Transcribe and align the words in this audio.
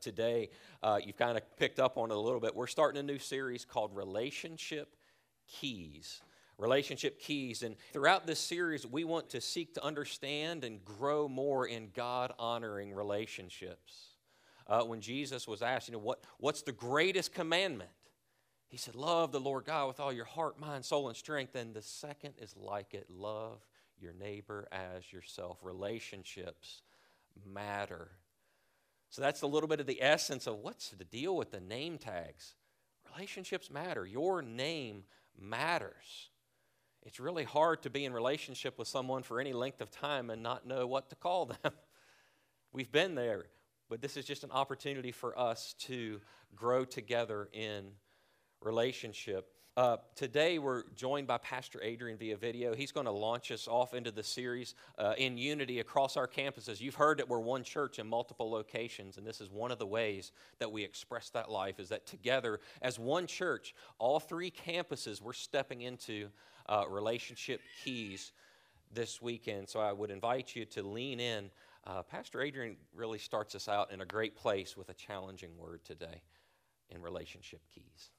Today, 0.00 0.50
uh, 0.82 0.98
you've 1.04 1.16
kind 1.16 1.36
of 1.36 1.56
picked 1.56 1.78
up 1.78 1.98
on 1.98 2.10
it 2.10 2.16
a 2.16 2.20
little 2.20 2.40
bit. 2.40 2.54
We're 2.54 2.66
starting 2.66 2.98
a 2.98 3.02
new 3.02 3.18
series 3.18 3.64
called 3.64 3.94
Relationship 3.94 4.96
Keys. 5.46 6.20
Relationship 6.58 7.20
Keys. 7.20 7.62
And 7.62 7.76
throughout 7.92 8.26
this 8.26 8.40
series, 8.40 8.86
we 8.86 9.04
want 9.04 9.30
to 9.30 9.40
seek 9.40 9.74
to 9.74 9.84
understand 9.84 10.64
and 10.64 10.84
grow 10.84 11.28
more 11.28 11.66
in 11.66 11.90
God 11.94 12.32
honoring 12.38 12.92
relationships. 12.92 14.14
Uh, 14.66 14.82
when 14.82 15.00
Jesus 15.00 15.48
was 15.48 15.62
asked, 15.62 15.88
you 15.88 15.92
know, 15.92 16.00
what, 16.00 16.22
what's 16.38 16.62
the 16.62 16.72
greatest 16.72 17.32
commandment? 17.32 17.90
He 18.68 18.76
said, 18.76 18.94
Love 18.94 19.32
the 19.32 19.40
Lord 19.40 19.64
God 19.64 19.88
with 19.88 20.00
all 20.00 20.12
your 20.12 20.26
heart, 20.26 20.60
mind, 20.60 20.84
soul, 20.84 21.08
and 21.08 21.16
strength. 21.16 21.54
And 21.54 21.74
the 21.74 21.82
second 21.82 22.34
is 22.38 22.54
like 22.56 22.92
it 22.92 23.08
love 23.08 23.66
your 23.98 24.12
neighbor 24.12 24.68
as 24.70 25.10
yourself. 25.12 25.58
Relationships 25.62 26.82
matter. 27.46 28.10
So 29.10 29.22
that's 29.22 29.42
a 29.42 29.46
little 29.46 29.68
bit 29.68 29.80
of 29.80 29.86
the 29.86 30.02
essence 30.02 30.46
of 30.46 30.58
what's 30.58 30.90
the 30.90 31.04
deal 31.04 31.36
with 31.36 31.50
the 31.50 31.60
name 31.60 31.98
tags. 31.98 32.54
Relationships 33.14 33.70
matter. 33.70 34.04
Your 34.04 34.42
name 34.42 35.04
matters. 35.38 36.30
It's 37.02 37.18
really 37.18 37.44
hard 37.44 37.82
to 37.84 37.90
be 37.90 38.04
in 38.04 38.12
relationship 38.12 38.78
with 38.78 38.88
someone 38.88 39.22
for 39.22 39.40
any 39.40 39.52
length 39.52 39.80
of 39.80 39.90
time 39.90 40.30
and 40.30 40.42
not 40.42 40.66
know 40.66 40.86
what 40.86 41.08
to 41.10 41.16
call 41.16 41.46
them. 41.46 41.72
We've 42.72 42.92
been 42.92 43.14
there, 43.14 43.46
but 43.88 44.02
this 44.02 44.16
is 44.16 44.26
just 44.26 44.44
an 44.44 44.50
opportunity 44.50 45.12
for 45.12 45.38
us 45.38 45.74
to 45.80 46.20
grow 46.54 46.84
together 46.84 47.48
in 47.52 47.92
relationship. 48.60 49.48
Uh, 49.78 49.96
today, 50.16 50.58
we're 50.58 50.82
joined 50.96 51.28
by 51.28 51.38
Pastor 51.38 51.80
Adrian 51.84 52.18
via 52.18 52.36
video. 52.36 52.74
He's 52.74 52.90
going 52.90 53.06
to 53.06 53.12
launch 53.12 53.52
us 53.52 53.68
off 53.68 53.94
into 53.94 54.10
the 54.10 54.24
series 54.24 54.74
uh, 54.98 55.14
in 55.16 55.38
unity 55.38 55.78
across 55.78 56.16
our 56.16 56.26
campuses. 56.26 56.80
You've 56.80 56.96
heard 56.96 57.20
that 57.20 57.28
we're 57.28 57.38
one 57.38 57.62
church 57.62 58.00
in 58.00 58.08
multiple 58.08 58.50
locations, 58.50 59.18
and 59.18 59.24
this 59.24 59.40
is 59.40 59.52
one 59.52 59.70
of 59.70 59.78
the 59.78 59.86
ways 59.86 60.32
that 60.58 60.72
we 60.72 60.82
express 60.82 61.30
that 61.30 61.48
life 61.48 61.78
is 61.78 61.90
that 61.90 62.06
together, 62.06 62.58
as 62.82 62.98
one 62.98 63.28
church, 63.28 63.72
all 64.00 64.18
three 64.18 64.50
campuses, 64.50 65.22
we're 65.22 65.32
stepping 65.32 65.82
into 65.82 66.26
uh, 66.68 66.82
relationship 66.90 67.60
keys 67.84 68.32
this 68.92 69.22
weekend. 69.22 69.68
So 69.68 69.78
I 69.78 69.92
would 69.92 70.10
invite 70.10 70.56
you 70.56 70.64
to 70.64 70.82
lean 70.82 71.20
in. 71.20 71.52
Uh, 71.86 72.02
Pastor 72.02 72.42
Adrian 72.42 72.78
really 72.96 73.20
starts 73.20 73.54
us 73.54 73.68
out 73.68 73.92
in 73.92 74.00
a 74.00 74.06
great 74.06 74.34
place 74.34 74.76
with 74.76 74.88
a 74.88 74.94
challenging 74.94 75.56
word 75.56 75.84
today 75.84 76.20
in 76.90 77.00
relationship 77.00 77.60
keys. 77.72 78.10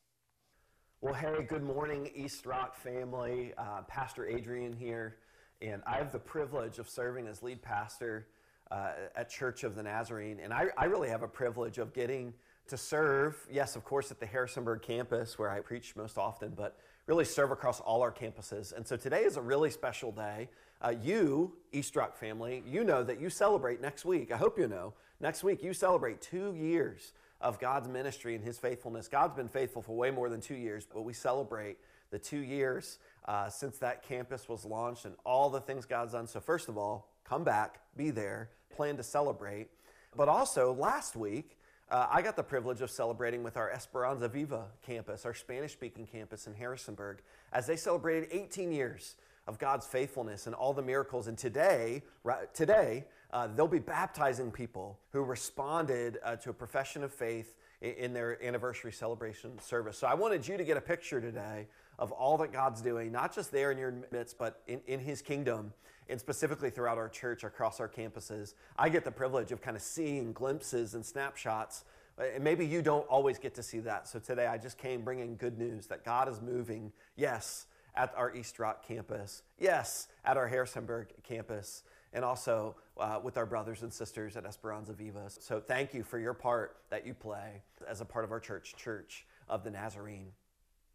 Well, 1.01 1.13
hey, 1.13 1.43
good 1.47 1.63
morning, 1.63 2.11
East 2.13 2.45
Rock 2.45 2.75
family. 2.75 3.53
Uh, 3.57 3.83
pastor 3.87 4.27
Adrian 4.27 4.73
here, 4.73 5.15
and 5.61 5.81
I 5.87 5.95
have 5.95 6.11
the 6.11 6.19
privilege 6.19 6.77
of 6.77 6.89
serving 6.89 7.25
as 7.25 7.41
lead 7.41 7.61
pastor 7.61 8.27
uh, 8.69 8.91
at 9.15 9.29
Church 9.29 9.63
of 9.63 9.75
the 9.75 9.83
Nazarene. 9.83 10.41
And 10.43 10.53
I, 10.53 10.65
I, 10.77 10.85
really 10.85 11.07
have 11.07 11.23
a 11.23 11.27
privilege 11.27 11.77
of 11.77 11.93
getting 11.93 12.33
to 12.67 12.75
serve, 12.75 13.37
yes, 13.49 13.77
of 13.77 13.85
course, 13.85 14.11
at 14.11 14.19
the 14.19 14.25
Harrisonburg 14.25 14.81
campus 14.81 15.39
where 15.39 15.49
I 15.49 15.61
preach 15.61 15.95
most 15.95 16.17
often, 16.17 16.49
but 16.49 16.77
really 17.07 17.23
serve 17.23 17.51
across 17.51 17.79
all 17.79 18.01
our 18.01 18.11
campuses. 18.11 18.75
And 18.75 18.85
so 18.85 18.97
today 18.97 19.23
is 19.23 19.37
a 19.37 19.41
really 19.41 19.69
special 19.69 20.11
day. 20.11 20.49
Uh, 20.81 20.95
you, 21.01 21.53
East 21.71 21.95
Rock 21.95 22.17
family, 22.17 22.61
you 22.67 22.83
know 22.83 23.03
that 23.03 23.21
you 23.21 23.29
celebrate 23.29 23.79
next 23.79 24.03
week. 24.03 24.33
I 24.33 24.37
hope 24.37 24.59
you 24.59 24.67
know. 24.67 24.93
Next 25.21 25.45
week, 25.45 25.63
you 25.63 25.71
celebrate 25.71 26.19
two 26.19 26.53
years 26.55 27.13
of 27.41 27.59
God's 27.59 27.87
ministry 27.87 28.35
and 28.35 28.43
His 28.43 28.57
faithfulness. 28.57 29.07
God's 29.07 29.35
been 29.35 29.47
faithful 29.47 29.81
for 29.81 29.95
way 29.95 30.11
more 30.11 30.29
than 30.29 30.41
two 30.41 30.55
years, 30.55 30.87
but 30.91 31.03
we 31.03 31.13
celebrate 31.13 31.77
the 32.11 32.19
two 32.19 32.39
years 32.39 32.99
uh, 33.25 33.49
since 33.49 33.77
that 33.79 34.03
campus 34.03 34.49
was 34.49 34.65
launched 34.65 35.05
and 35.05 35.15
all 35.25 35.49
the 35.49 35.61
things 35.61 35.85
God's 35.85 36.13
done. 36.13 36.27
So, 36.27 36.39
first 36.39 36.69
of 36.69 36.77
all, 36.77 37.09
come 37.23 37.43
back, 37.43 37.79
be 37.95 38.09
there, 38.09 38.49
plan 38.75 38.97
to 38.97 39.03
celebrate. 39.03 39.67
But 40.15 40.27
also, 40.27 40.73
last 40.73 41.15
week, 41.15 41.57
uh, 41.91 42.07
I 42.09 42.21
got 42.21 42.35
the 42.35 42.43
privilege 42.43 42.81
of 42.81 42.91
celebrating 42.91 43.43
with 43.43 43.57
our 43.57 43.71
Esperanza 43.71 44.27
Viva 44.27 44.65
campus, 44.85 45.25
our 45.25 45.33
Spanish 45.33 45.73
speaking 45.73 46.05
campus 46.05 46.45
in 46.45 46.53
Harrisonburg, 46.53 47.21
as 47.51 47.67
they 47.67 47.75
celebrated 47.75 48.29
18 48.31 48.71
years 48.71 49.15
of 49.49 49.57
God's 49.57 49.87
faithfulness 49.87 50.45
and 50.45 50.53
all 50.53 50.73
the 50.73 50.83
miracles. 50.83 51.27
And 51.27 51.35
today, 51.35 52.03
right, 52.23 52.53
today, 52.53 53.05
uh, 53.33 53.47
they'll 53.47 53.67
be 53.67 53.79
baptizing 53.79 54.51
people 54.51 54.99
who 55.11 55.23
responded 55.23 56.19
uh, 56.23 56.35
to 56.35 56.51
a 56.51 56.53
profession 56.53 57.03
of 57.03 57.11
faith 57.11 57.55
in, 57.81 57.93
in, 57.93 58.13
their 58.13 58.41
anniversary 58.45 58.91
celebration 58.91 59.59
service. 59.59 59.97
So 59.97 60.05
I 60.05 60.13
wanted 60.13 60.47
you 60.47 60.55
to 60.55 60.63
get 60.63 60.77
a 60.77 60.81
picture 60.81 61.19
today 61.19 61.65
of 61.97 62.11
all 62.11 62.37
that 62.37 62.53
God's 62.53 62.79
doing, 62.79 63.11
not 63.11 63.33
just 63.33 63.51
there 63.51 63.71
in 63.71 63.79
your 63.79 63.95
midst, 64.11 64.37
but 64.37 64.61
in, 64.67 64.81
in 64.85 64.99
His 64.99 65.19
kingdom, 65.19 65.73
and 66.09 66.19
specifically 66.19 66.69
throughout 66.69 66.99
our 66.99 67.09
church, 67.09 67.43
across 67.43 67.79
our 67.79 67.89
campuses. 67.89 68.53
I 68.77 68.89
get 68.89 69.03
the 69.03 69.11
privilege 69.11 69.51
of 69.51 69.61
kind 69.61 69.75
of 69.75 69.81
seeing 69.81 70.31
glimpses 70.31 70.93
and 70.93 71.03
snapshots. 71.03 71.85
Uh, 72.19 72.25
and 72.35 72.43
maybe 72.43 72.67
you 72.67 72.83
don't 72.83 73.07
always 73.07 73.39
get 73.39 73.55
to 73.55 73.63
see 73.63 73.79
that. 73.79 74.07
So 74.07 74.19
today 74.19 74.45
I 74.45 74.59
just 74.59 74.77
came 74.77 75.01
bringing 75.01 75.37
good 75.37 75.57
news 75.57 75.87
that 75.87 76.05
God 76.05 76.29
is 76.29 76.39
moving, 76.39 76.91
yes, 77.15 77.65
at 77.95 78.13
our 78.15 78.35
East 78.35 78.59
Rock 78.59 78.85
campus, 78.87 79.43
yes, 79.57 80.07
at 80.25 80.37
our 80.37 80.47
Harrisonburg 80.47 81.07
campus 81.23 81.83
and 82.13 82.25
also 82.25 82.75
uh, 82.97 83.19
with 83.21 83.37
our 83.37 83.45
brothers 83.45 83.83
and 83.83 83.93
sisters 83.93 84.35
at 84.35 84.45
Esperanza 84.45 84.93
Vivas. 84.93 85.37
So 85.41 85.59
thank 85.59 85.93
you 85.93 86.03
for 86.03 86.19
your 86.19 86.33
part 86.33 86.77
that 86.89 87.05
you 87.05 87.13
play 87.13 87.61
as 87.87 88.01
a 88.01 88.05
part 88.05 88.25
of 88.25 88.31
our 88.31 88.39
church, 88.39 88.75
Church 88.75 89.25
of 89.47 89.63
the 89.63 89.71
Nazarene. 89.71 90.31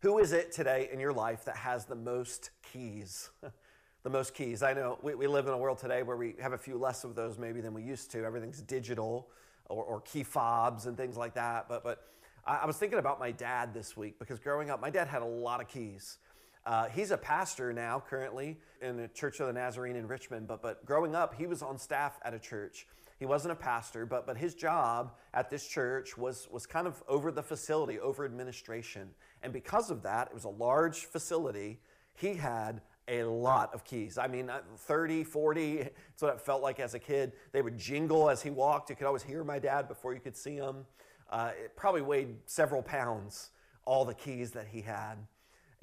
Who 0.01 0.19
is 0.19 0.33
it 0.33 0.53
today 0.53 0.89
in 0.93 1.01
your 1.01 1.13
life 1.13 1.45
that 1.45 1.57
has 1.57 1.87
the 1.87 1.95
most 1.95 2.51
keys? 2.73 3.31
the 4.03 4.11
most 4.11 4.35
keys. 4.35 4.63
I 4.63 4.75
know 4.75 4.99
we, 5.03 5.15
we 5.15 5.27
live 5.27 5.47
in 5.47 5.53
a 5.53 5.59
world 5.59 5.79
today 5.79 6.03
where 6.03 6.17
we 6.17 6.35
have 6.41 6.53
a 6.53 6.59
few 6.59 6.77
less 6.77 7.05
of 7.05 7.15
those 7.15 7.39
maybe 7.39 7.61
than 7.61 7.73
we 7.73 7.83
used 7.83 8.11
to. 8.11 8.25
Everything's 8.25 8.61
digital 8.61 9.29
or, 9.71 9.83
or 9.83 10.01
key 10.03 10.23
fobs 10.23 10.87
and 10.87 10.97
things 10.97 11.17
like 11.17 11.35
that. 11.35 11.69
But, 11.69 11.83
but 11.83 12.07
I, 12.47 12.57
I 12.59 12.67
was 12.67 12.77
thinking 12.77 12.99
about 12.99 13.19
my 13.19 13.31
dad 13.31 13.73
this 13.73 13.97
week 13.97 14.19
because 14.19 14.39
growing 14.39 14.69
up, 14.69 14.81
my 14.81 14.91
dad 14.91 15.09
had 15.09 15.23
a 15.23 15.27
lot 15.27 15.61
of 15.63 15.69
keys. 15.69 16.19
Uh, 16.67 16.89
he's 16.89 17.11
a 17.11 17.19
pastor 17.19 17.73
now, 17.73 18.03
currently, 18.09 18.59
in 18.81 18.97
the 18.97 19.09
Church 19.09 19.41
of 19.41 19.47
the 19.47 19.53
Nazarene 19.53 19.97
in 19.97 20.07
Richmond. 20.07 20.47
But, 20.47 20.63
but 20.63 20.85
growing 20.87 21.15
up, 21.15 21.35
he 21.35 21.47
was 21.47 21.63
on 21.63 21.79
staff 21.79 22.19
at 22.25 22.33
a 22.33 22.39
church. 22.39 22.87
He 23.19 23.27
wasn't 23.27 23.53
a 23.53 23.57
pastor, 23.57 24.07
but, 24.07 24.27
but 24.27 24.37
his 24.37 24.55
job 24.55 25.15
at 25.35 25.51
this 25.51 25.67
church 25.67 26.17
was, 26.19 26.49
was 26.51 26.67
kind 26.67 26.87
of 26.87 27.03
over 27.09 27.31
the 27.31 27.43
facility, 27.43 28.01
over 28.01 28.25
administration. 28.25 29.11
And 29.43 29.53
because 29.53 29.91
of 29.91 30.03
that, 30.03 30.29
it 30.29 30.35
was 30.35 30.45
a 30.45 30.49
large 30.49 31.05
facility. 31.07 31.81
He 32.15 32.35
had 32.35 32.81
a 33.07 33.23
lot 33.25 33.73
of 33.75 33.85
keys. 33.85 34.19
I 34.19 34.27
mean, 34.27 34.49
uh, 34.49 34.61
30, 34.79 35.25
40, 35.25 35.77
that's 35.77 36.23
what 36.23 36.35
it 36.35 36.41
felt 36.41 36.63
like 36.63 36.81
as 36.81 36.95
a 36.95 36.99
kid. 36.99 37.33
They 37.53 37.63
would 37.63 37.79
jingle 37.79 38.31
as 38.31 38.43
he 38.43 38.51
walked. 38.51 38.91
You 38.91 38.97
could 38.97 39.07
always 39.07 39.23
hear 39.23 39.45
my 39.45 39.59
dad 39.59 39.87
before 39.87 40.15
you 40.15 40.21
could 40.21 40.37
see 40.37 40.57
him. 40.57 40.87
Uh, 41.31 41.51
it 41.63 41.77
probably 41.77 42.03
weighed 42.03 42.37
several 42.47 42.83
pounds, 42.83 43.51
all 43.85 44.05
the 44.05 44.15
keys 44.15 44.53
that 44.53 44.67
he 44.67 44.81
had. 44.81 45.17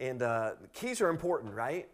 And 0.01 0.23
uh, 0.23 0.53
keys 0.73 0.99
are 0.99 1.09
important, 1.09 1.53
right? 1.53 1.87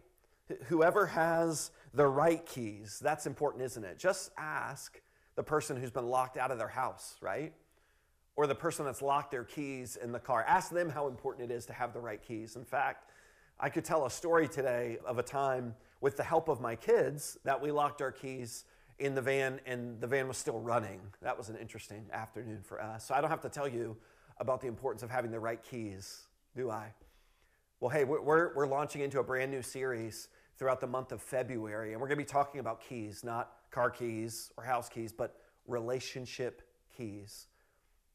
Whoever 0.67 1.05
has 1.07 1.71
the 1.93 2.07
right 2.07 2.43
keys, 2.45 2.99
that's 3.03 3.27
important, 3.27 3.63
isn't 3.65 3.83
it? 3.83 3.99
Just 3.99 4.31
ask 4.37 5.01
the 5.35 5.43
person 5.43 5.75
who's 5.75 5.91
been 5.91 6.07
locked 6.07 6.37
out 6.37 6.49
of 6.49 6.57
their 6.57 6.69
house, 6.69 7.17
right? 7.19 7.53
Or 8.37 8.47
the 8.47 8.55
person 8.55 8.85
that's 8.85 9.01
locked 9.01 9.31
their 9.31 9.43
keys 9.43 9.97
in 10.01 10.13
the 10.13 10.19
car. 10.19 10.45
Ask 10.47 10.71
them 10.71 10.89
how 10.89 11.07
important 11.07 11.51
it 11.51 11.53
is 11.53 11.65
to 11.65 11.73
have 11.73 11.91
the 11.91 11.99
right 11.99 12.23
keys. 12.25 12.55
In 12.55 12.63
fact, 12.63 13.11
I 13.59 13.67
could 13.67 13.83
tell 13.83 14.05
a 14.05 14.09
story 14.09 14.47
today 14.47 14.99
of 15.05 15.19
a 15.19 15.23
time 15.23 15.75
with 15.99 16.15
the 16.15 16.23
help 16.23 16.47
of 16.47 16.61
my 16.61 16.77
kids 16.77 17.37
that 17.43 17.61
we 17.61 17.71
locked 17.71 18.01
our 18.01 18.13
keys 18.13 18.63
in 18.99 19.15
the 19.15 19.21
van, 19.21 19.59
and 19.65 19.99
the 19.99 20.07
van 20.07 20.29
was 20.29 20.37
still 20.37 20.61
running. 20.61 21.01
That 21.21 21.37
was 21.37 21.49
an 21.49 21.57
interesting 21.57 22.05
afternoon 22.13 22.61
for 22.63 22.81
us. 22.81 23.05
So 23.05 23.15
I 23.15 23.19
don't 23.19 23.29
have 23.29 23.41
to 23.41 23.49
tell 23.49 23.67
you 23.67 23.97
about 24.39 24.61
the 24.61 24.67
importance 24.67 25.03
of 25.03 25.09
having 25.09 25.29
the 25.29 25.41
right 25.41 25.61
keys, 25.61 26.21
do 26.55 26.71
I? 26.71 26.93
Well, 27.79 27.91
hey, 27.91 28.05
we're, 28.05 28.55
we're 28.55 28.65
launching 28.65 29.01
into 29.01 29.19
a 29.19 29.23
brand 29.23 29.51
new 29.51 29.61
series 29.61 30.29
throughout 30.57 30.81
the 30.81 30.87
month 30.87 31.11
of 31.11 31.21
February, 31.21 31.91
and 31.91 32.01
we're 32.01 32.07
going 32.07 32.17
to 32.17 32.23
be 32.23 32.27
talking 32.27 32.59
about 32.59 32.81
keys, 32.81 33.23
not 33.23 33.51
car 33.69 33.91
keys 33.91 34.51
or 34.57 34.63
house 34.63 34.89
keys, 34.89 35.11
but 35.11 35.35
relationship 35.67 36.63
keys. 36.97 37.45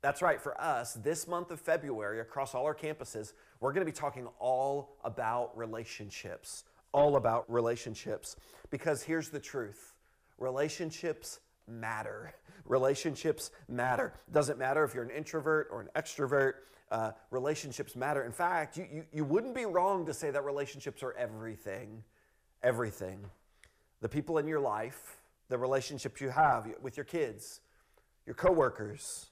That's 0.01 0.21
right, 0.21 0.41
for 0.41 0.61
us, 0.61 0.95
this 0.95 1.29
month 1.29 1.53
of 1.53 1.61
February, 1.61 2.19
across 2.19 2.57
all 2.57 2.65
our 2.65 2.75
campuses, 2.75 3.35
we're 3.61 3.73
going 3.73 3.87
to 3.87 3.93
be 3.93 3.97
talking 3.97 4.27
all 4.41 4.97
about 5.05 5.57
relationships. 5.57 6.65
All 6.91 7.15
about 7.15 7.45
relationships. 7.49 8.35
Because 8.71 9.05
here's 9.05 9.29
the 9.29 9.39
truth 9.39 9.95
relationships 10.41 11.39
matter. 11.69 12.35
Relationships 12.65 13.51
matter. 13.69 14.13
Doesn't 14.33 14.59
matter 14.59 14.85
if 14.85 14.95
you're 14.95 15.03
an 15.03 15.11
introvert 15.11 15.69
or 15.71 15.81
an 15.81 15.89
extrovert, 15.97 16.53
uh, 16.93 17.13
relationships 17.31 17.97
matter. 17.97 18.23
In 18.23 18.33
fact, 18.33 18.77
you, 18.77 18.87
you, 18.93 19.05
you 19.13 19.25
wouldn't 19.25 19.55
be 19.55 19.65
wrong 19.65 20.05
to 20.07 20.15
say 20.15 20.31
that 20.31 20.45
relationships 20.45 21.03
are 21.03 21.15
everything. 21.15 22.05
Everything. 22.63 23.25
The 24.03 24.09
people 24.09 24.39
in 24.39 24.47
your 24.47 24.61
life, 24.61 25.17
the 25.49 25.57
relationships 25.57 26.21
you 26.21 26.29
have 26.29 26.69
with 26.83 26.97
your 26.97 27.05
kids, 27.05 27.61
your 28.27 28.35
coworkers, 28.35 29.31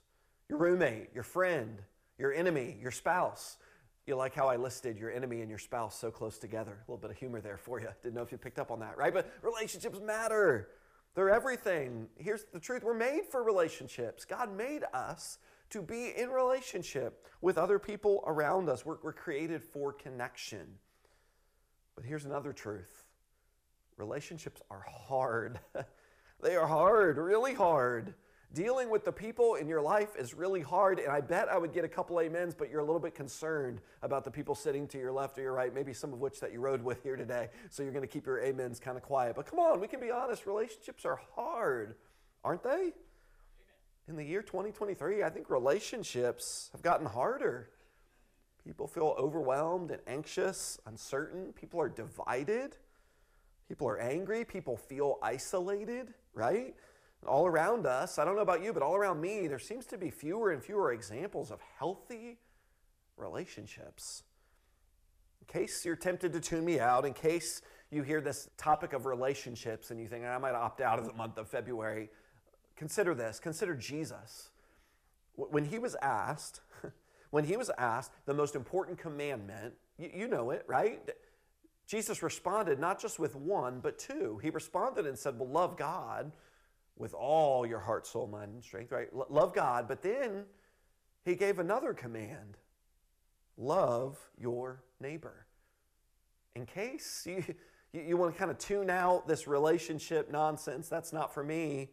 your 0.48 0.58
roommate, 0.58 1.10
your 1.14 1.22
friend, 1.22 1.82
your 2.18 2.32
enemy, 2.32 2.76
your 2.80 2.90
spouse. 2.90 3.58
You 4.06 4.16
like 4.16 4.34
how 4.34 4.48
I 4.48 4.56
listed 4.56 4.98
your 4.98 5.12
enemy 5.12 5.42
and 5.42 5.50
your 5.50 5.58
spouse 5.58 5.96
so 5.96 6.10
close 6.10 6.38
together. 6.38 6.72
A 6.72 6.90
little 6.90 7.00
bit 7.00 7.10
of 7.10 7.18
humor 7.18 7.40
there 7.42 7.58
for 7.58 7.78
you. 7.78 7.88
Didn't 8.02 8.14
know 8.14 8.22
if 8.22 8.32
you 8.32 8.38
picked 8.38 8.58
up 8.58 8.70
on 8.70 8.80
that, 8.80 8.96
right? 8.96 9.12
But 9.12 9.30
relationships 9.42 10.00
matter. 10.00 10.70
They're 11.14 11.30
everything. 11.30 12.08
Here's 12.16 12.44
the 12.52 12.60
truth 12.60 12.82
we're 12.84 12.94
made 12.94 13.26
for 13.30 13.42
relationships. 13.42 14.24
God 14.24 14.56
made 14.56 14.84
us 14.94 15.38
to 15.70 15.82
be 15.82 16.12
in 16.16 16.30
relationship 16.30 17.26
with 17.40 17.56
other 17.56 17.78
people 17.78 18.22
around 18.26 18.68
us. 18.68 18.84
We're, 18.84 18.98
we're 19.02 19.12
created 19.12 19.62
for 19.62 19.92
connection. 19.92 20.66
But 21.94 22.04
here's 22.04 22.24
another 22.24 22.52
truth 22.52 23.04
relationships 23.96 24.62
are 24.70 24.84
hard. 24.88 25.60
they 26.42 26.56
are 26.56 26.66
hard, 26.66 27.18
really 27.18 27.54
hard. 27.54 28.14
Dealing 28.52 28.90
with 28.90 29.04
the 29.04 29.12
people 29.12 29.54
in 29.54 29.68
your 29.68 29.80
life 29.80 30.16
is 30.18 30.34
really 30.34 30.60
hard, 30.60 30.98
and 30.98 31.12
I 31.12 31.20
bet 31.20 31.48
I 31.48 31.56
would 31.56 31.72
get 31.72 31.84
a 31.84 31.88
couple 31.88 32.18
amens, 32.18 32.52
but 32.52 32.68
you're 32.68 32.80
a 32.80 32.84
little 32.84 33.00
bit 33.00 33.14
concerned 33.14 33.80
about 34.02 34.24
the 34.24 34.30
people 34.30 34.56
sitting 34.56 34.88
to 34.88 34.98
your 34.98 35.12
left 35.12 35.38
or 35.38 35.42
your 35.42 35.52
right, 35.52 35.72
maybe 35.72 35.92
some 35.92 36.12
of 36.12 36.18
which 36.18 36.40
that 36.40 36.52
you 36.52 36.58
rode 36.58 36.82
with 36.82 37.00
here 37.04 37.14
today. 37.14 37.48
So 37.68 37.84
you're 37.84 37.92
going 37.92 38.02
to 38.02 38.08
keep 38.08 38.26
your 38.26 38.44
amens 38.44 38.80
kind 38.80 38.96
of 38.96 39.04
quiet. 39.04 39.36
But 39.36 39.46
come 39.46 39.60
on, 39.60 39.78
we 39.80 39.86
can 39.86 40.00
be 40.00 40.10
honest. 40.10 40.46
Relationships 40.46 41.04
are 41.04 41.20
hard, 41.36 41.94
aren't 42.42 42.64
they? 42.64 42.92
In 44.10 44.16
the 44.16 44.24
year 44.24 44.42
2023, 44.42 45.22
I 45.22 45.30
think 45.30 45.48
relationships 45.50 46.68
have 46.72 46.82
gotten 46.82 47.06
harder. 47.06 47.70
People 48.64 48.88
feel 48.88 49.14
overwhelmed 49.16 49.92
and 49.92 50.00
anxious, 50.08 50.80
uncertain. 50.84 51.52
People 51.52 51.80
are 51.80 51.88
divided. 51.88 52.74
People 53.68 53.88
are 53.88 54.00
angry. 54.00 54.44
People 54.44 54.76
feel 54.76 55.18
isolated, 55.22 56.12
right? 56.34 56.74
all 57.26 57.46
around 57.46 57.86
us, 57.86 58.18
I 58.18 58.24
don't 58.24 58.34
know 58.34 58.40
about 58.40 58.62
you, 58.62 58.72
but 58.72 58.82
all 58.82 58.96
around 58.96 59.20
me, 59.20 59.46
there 59.46 59.58
seems 59.58 59.84
to 59.86 59.98
be 59.98 60.10
fewer 60.10 60.52
and 60.52 60.64
fewer 60.64 60.92
examples 60.92 61.50
of 61.50 61.60
healthy 61.78 62.38
relationships. 63.18 64.22
In 65.42 65.46
case 65.46 65.84
you're 65.84 65.96
tempted 65.96 66.32
to 66.32 66.40
tune 66.40 66.64
me 66.64 66.80
out, 66.80 67.04
in 67.04 67.12
case 67.12 67.60
you 67.90 68.02
hear 68.02 68.22
this 68.22 68.48
topic 68.56 68.94
of 68.94 69.04
relationships 69.04 69.90
and 69.90 70.00
you 70.00 70.08
think, 70.08 70.24
I 70.24 70.38
might 70.38 70.54
opt 70.54 70.80
out 70.80 70.98
of 70.98 71.06
the 71.06 71.12
month 71.12 71.36
of 71.36 71.46
February, 71.46 72.08
consider 72.80 73.14
this. 73.14 73.38
Consider 73.38 73.74
Jesus. 73.74 74.48
When 75.34 75.66
he 75.66 75.78
was 75.78 75.96
asked, 76.00 76.62
when 77.30 77.44
he 77.44 77.58
was 77.58 77.70
asked 77.76 78.10
the 78.24 78.32
most 78.32 78.56
important 78.56 78.98
commandment, 78.98 79.74
you, 79.98 80.10
you 80.14 80.28
know 80.28 80.48
it, 80.48 80.64
right? 80.66 80.98
Jesus 81.86 82.22
responded 82.22 82.80
not 82.80 82.98
just 82.98 83.18
with 83.18 83.36
one, 83.36 83.80
but 83.80 83.98
two. 83.98 84.40
He 84.42 84.48
responded 84.48 85.06
and 85.06 85.18
said, 85.18 85.38
Well, 85.38 85.50
love 85.50 85.76
God 85.76 86.32
with 86.96 87.12
all 87.12 87.66
your 87.66 87.80
heart, 87.80 88.06
soul, 88.06 88.26
mind, 88.26 88.54
and 88.54 88.64
strength, 88.64 88.92
right? 88.92 89.08
L- 89.14 89.26
love 89.28 89.54
God, 89.54 89.86
but 89.86 90.00
then 90.00 90.44
he 91.22 91.34
gave 91.34 91.58
another 91.58 91.92
command 91.92 92.56
love 93.58 94.18
your 94.38 94.82
neighbor. 95.00 95.44
In 96.56 96.64
case 96.64 97.24
you, 97.26 97.44
you, 97.92 98.00
you 98.00 98.16
want 98.16 98.32
to 98.32 98.38
kind 98.38 98.50
of 98.50 98.56
tune 98.56 98.88
out 98.88 99.28
this 99.28 99.46
relationship 99.46 100.30
nonsense, 100.30 100.88
that's 100.88 101.12
not 101.12 101.34
for 101.34 101.44
me, 101.44 101.90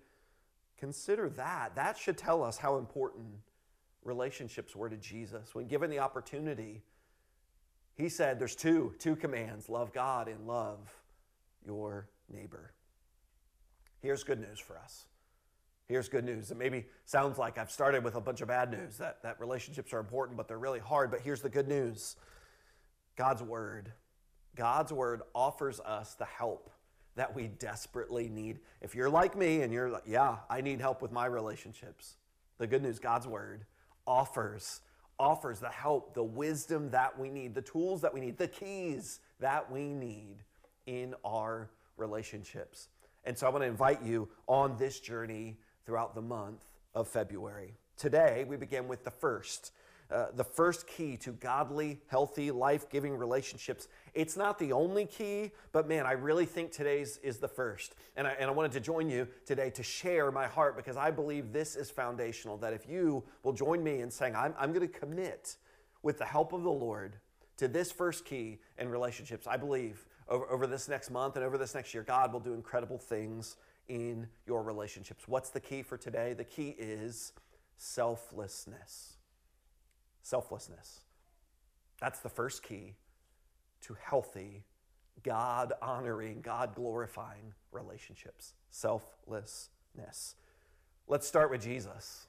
consider 0.77 1.29
that. 1.29 1.75
That 1.75 1.97
should 1.97 2.17
tell 2.17 2.43
us 2.43 2.57
how 2.57 2.77
important 2.77 3.27
relationships 4.03 4.75
were 4.75 4.89
to 4.89 4.97
Jesus. 4.97 5.53
When 5.53 5.67
given 5.67 5.89
the 5.89 5.99
opportunity, 5.99 6.83
he 7.95 8.09
said 8.09 8.39
there's 8.39 8.55
two, 8.55 8.93
two 8.99 9.15
commands 9.15 9.69
love 9.69 9.93
God 9.93 10.27
and 10.27 10.47
love 10.47 10.79
your 11.65 12.07
neighbor. 12.29 12.73
Here's 14.01 14.23
good 14.23 14.39
news 14.39 14.59
for 14.59 14.77
us. 14.77 15.05
Here's 15.87 16.09
good 16.09 16.25
news. 16.25 16.51
It 16.51 16.57
maybe 16.57 16.85
sounds 17.05 17.37
like 17.37 17.57
I've 17.57 17.71
started 17.71 18.03
with 18.03 18.15
a 18.15 18.21
bunch 18.21 18.41
of 18.41 18.49
bad 18.49 18.71
news 18.71 18.97
that, 18.97 19.23
that 19.23 19.39
relationships 19.39 19.93
are 19.93 19.99
important, 19.99 20.37
but 20.37 20.47
they're 20.47 20.59
really 20.59 20.79
hard. 20.79 21.09
But 21.11 21.21
here's 21.21 21.41
the 21.41 21.49
good 21.49 21.67
news 21.67 22.17
God's 23.15 23.41
Word. 23.41 23.93
God's 24.55 24.91
Word 24.91 25.21
offers 25.33 25.79
us 25.79 26.15
the 26.15 26.25
help 26.25 26.69
that 27.17 27.35
we 27.35 27.47
desperately 27.47 28.29
need. 28.29 28.59
If 28.81 28.95
you're 28.95 29.09
like 29.09 29.35
me 29.35 29.61
and 29.61 29.73
you're 29.73 29.89
like, 29.89 30.03
yeah, 30.07 30.37
I 30.49 30.61
need 30.61 30.79
help 30.79 31.01
with 31.01 31.11
my 31.11 31.25
relationships, 31.25 32.15
the 32.57 32.67
good 32.67 32.81
news 32.81 32.99
God's 32.99 33.27
Word 33.27 33.65
offers 34.07 34.81
offers 35.19 35.59
the 35.59 35.69
help, 35.69 36.13
the 36.13 36.23
wisdom 36.23 36.91
that 36.91 37.17
we 37.17 37.29
need, 37.29 37.55
the 37.55 37.61
tools 37.61 38.01
that 38.01 38.13
we 38.13 38.19
need, 38.19 38.37
the 38.37 38.47
keys 38.47 39.19
that 39.39 39.71
we 39.71 39.93
need 39.93 40.37
in 40.85 41.15
our 41.25 41.69
relationships. 41.97 42.87
And 43.25 43.37
so 43.37 43.47
I 43.47 43.49
want 43.49 43.63
to 43.63 43.67
invite 43.67 44.03
you 44.03 44.29
on 44.47 44.77
this 44.77 44.99
journey 44.99 45.57
throughout 45.85 46.13
the 46.13 46.21
month 46.21 46.63
of 46.93 47.07
February. 47.07 47.73
Today, 47.97 48.45
we 48.47 48.57
begin 48.57 48.87
with 48.87 49.03
the 49.03 49.11
first. 49.11 49.71
Uh, 50.09 50.27
the 50.35 50.43
first 50.43 50.87
key 50.87 51.17
to 51.17 51.33
godly, 51.33 51.99
healthy, 52.07 52.49
life 52.49 52.89
giving 52.89 53.13
relationships. 53.13 53.89
It's 54.13 54.37
not 54.37 54.57
the 54.57 54.71
only 54.71 55.05
key, 55.05 55.51
but 55.73 55.85
man, 55.85 56.05
I 56.05 56.13
really 56.13 56.45
think 56.45 56.71
today's 56.71 57.17
is 57.17 57.39
the 57.39 57.47
first. 57.49 57.93
And 58.15 58.25
I, 58.25 58.31
and 58.39 58.49
I 58.49 58.53
wanted 58.53 58.71
to 58.73 58.79
join 58.79 59.09
you 59.09 59.27
today 59.45 59.69
to 59.71 59.83
share 59.83 60.31
my 60.31 60.47
heart 60.47 60.77
because 60.77 60.95
I 60.95 61.11
believe 61.11 61.51
this 61.51 61.75
is 61.75 61.91
foundational. 61.91 62.55
That 62.57 62.71
if 62.71 62.87
you 62.87 63.23
will 63.43 63.51
join 63.51 63.83
me 63.83 63.99
in 63.99 64.09
saying, 64.09 64.33
I'm, 64.33 64.53
I'm 64.57 64.71
going 64.71 64.87
to 64.87 64.99
commit 64.99 65.57
with 66.03 66.19
the 66.19 66.25
help 66.25 66.53
of 66.53 66.63
the 66.63 66.71
Lord 66.71 67.17
to 67.57 67.67
this 67.67 67.91
first 67.91 68.23
key 68.23 68.59
in 68.77 68.87
relationships, 68.87 69.45
I 69.45 69.57
believe 69.57 70.05
over, 70.29 70.49
over 70.49 70.67
this 70.67 70.87
next 70.87 71.09
month 71.09 71.35
and 71.35 71.43
over 71.43 71.57
this 71.57 71.75
next 71.75 71.93
year, 71.93 72.03
God 72.03 72.31
will 72.31 72.39
do 72.39 72.53
incredible 72.53 72.97
things 72.97 73.57
in 73.89 74.27
your 74.45 74.63
relationships. 74.63 75.27
What's 75.27 75.49
the 75.49 75.59
key 75.59 75.81
for 75.81 75.97
today? 75.97 76.31
The 76.31 76.45
key 76.45 76.75
is 76.77 77.33
selflessness. 77.75 79.16
Selflessness. 80.27 81.05
That's 82.01 82.19
the 82.19 82.27
first 82.27 82.61
key 82.61 82.95
to 83.83 83.95
healthy, 84.03 84.65
God 85.23 85.71
honoring, 85.81 86.41
God 86.41 86.75
glorifying 86.75 87.53
relationships. 87.71 88.53
Selflessness. 88.69 90.35
Let's 91.07 91.25
start 91.25 91.49
with 91.49 91.61
Jesus. 91.61 92.27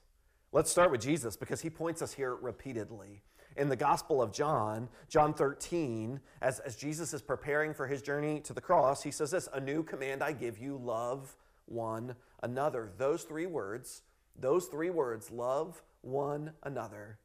Let's 0.53 0.71
start 0.71 0.93
with 0.93 1.01
Jesus 1.01 1.37
because 1.37 1.61
he 1.61 1.71
points 1.71 2.01
us 2.01 2.13
here 2.13 2.37
repeatedly 2.37 3.23
in 3.57 3.69
the 3.69 3.75
Gospel 3.75 4.23
of 4.23 4.33
John, 4.33 4.89
John 5.09 5.35
13, 5.35 6.21
as, 6.41 6.61
as 6.61 6.77
Jesus 6.77 7.13
is 7.13 7.21
preparing 7.21 7.75
for 7.75 7.89
his 7.89 8.01
journey 8.01 8.39
to 8.43 8.53
the 8.53 8.61
cross, 8.61 9.03
he 9.03 9.11
says 9.11 9.33
this 9.33 9.49
A 9.53 9.59
new 9.59 9.83
command 9.83 10.23
I 10.23 10.31
give 10.31 10.57
you, 10.57 10.77
love 10.77 11.35
one 11.67 12.15
another. 12.45 12.93
Those 12.97 13.25
three 13.25 13.47
words, 13.47 14.03
those 14.39 14.67
three 14.67 14.91
words, 14.91 15.33
love 15.33 15.83
one 16.03 16.53
another, 16.63 17.19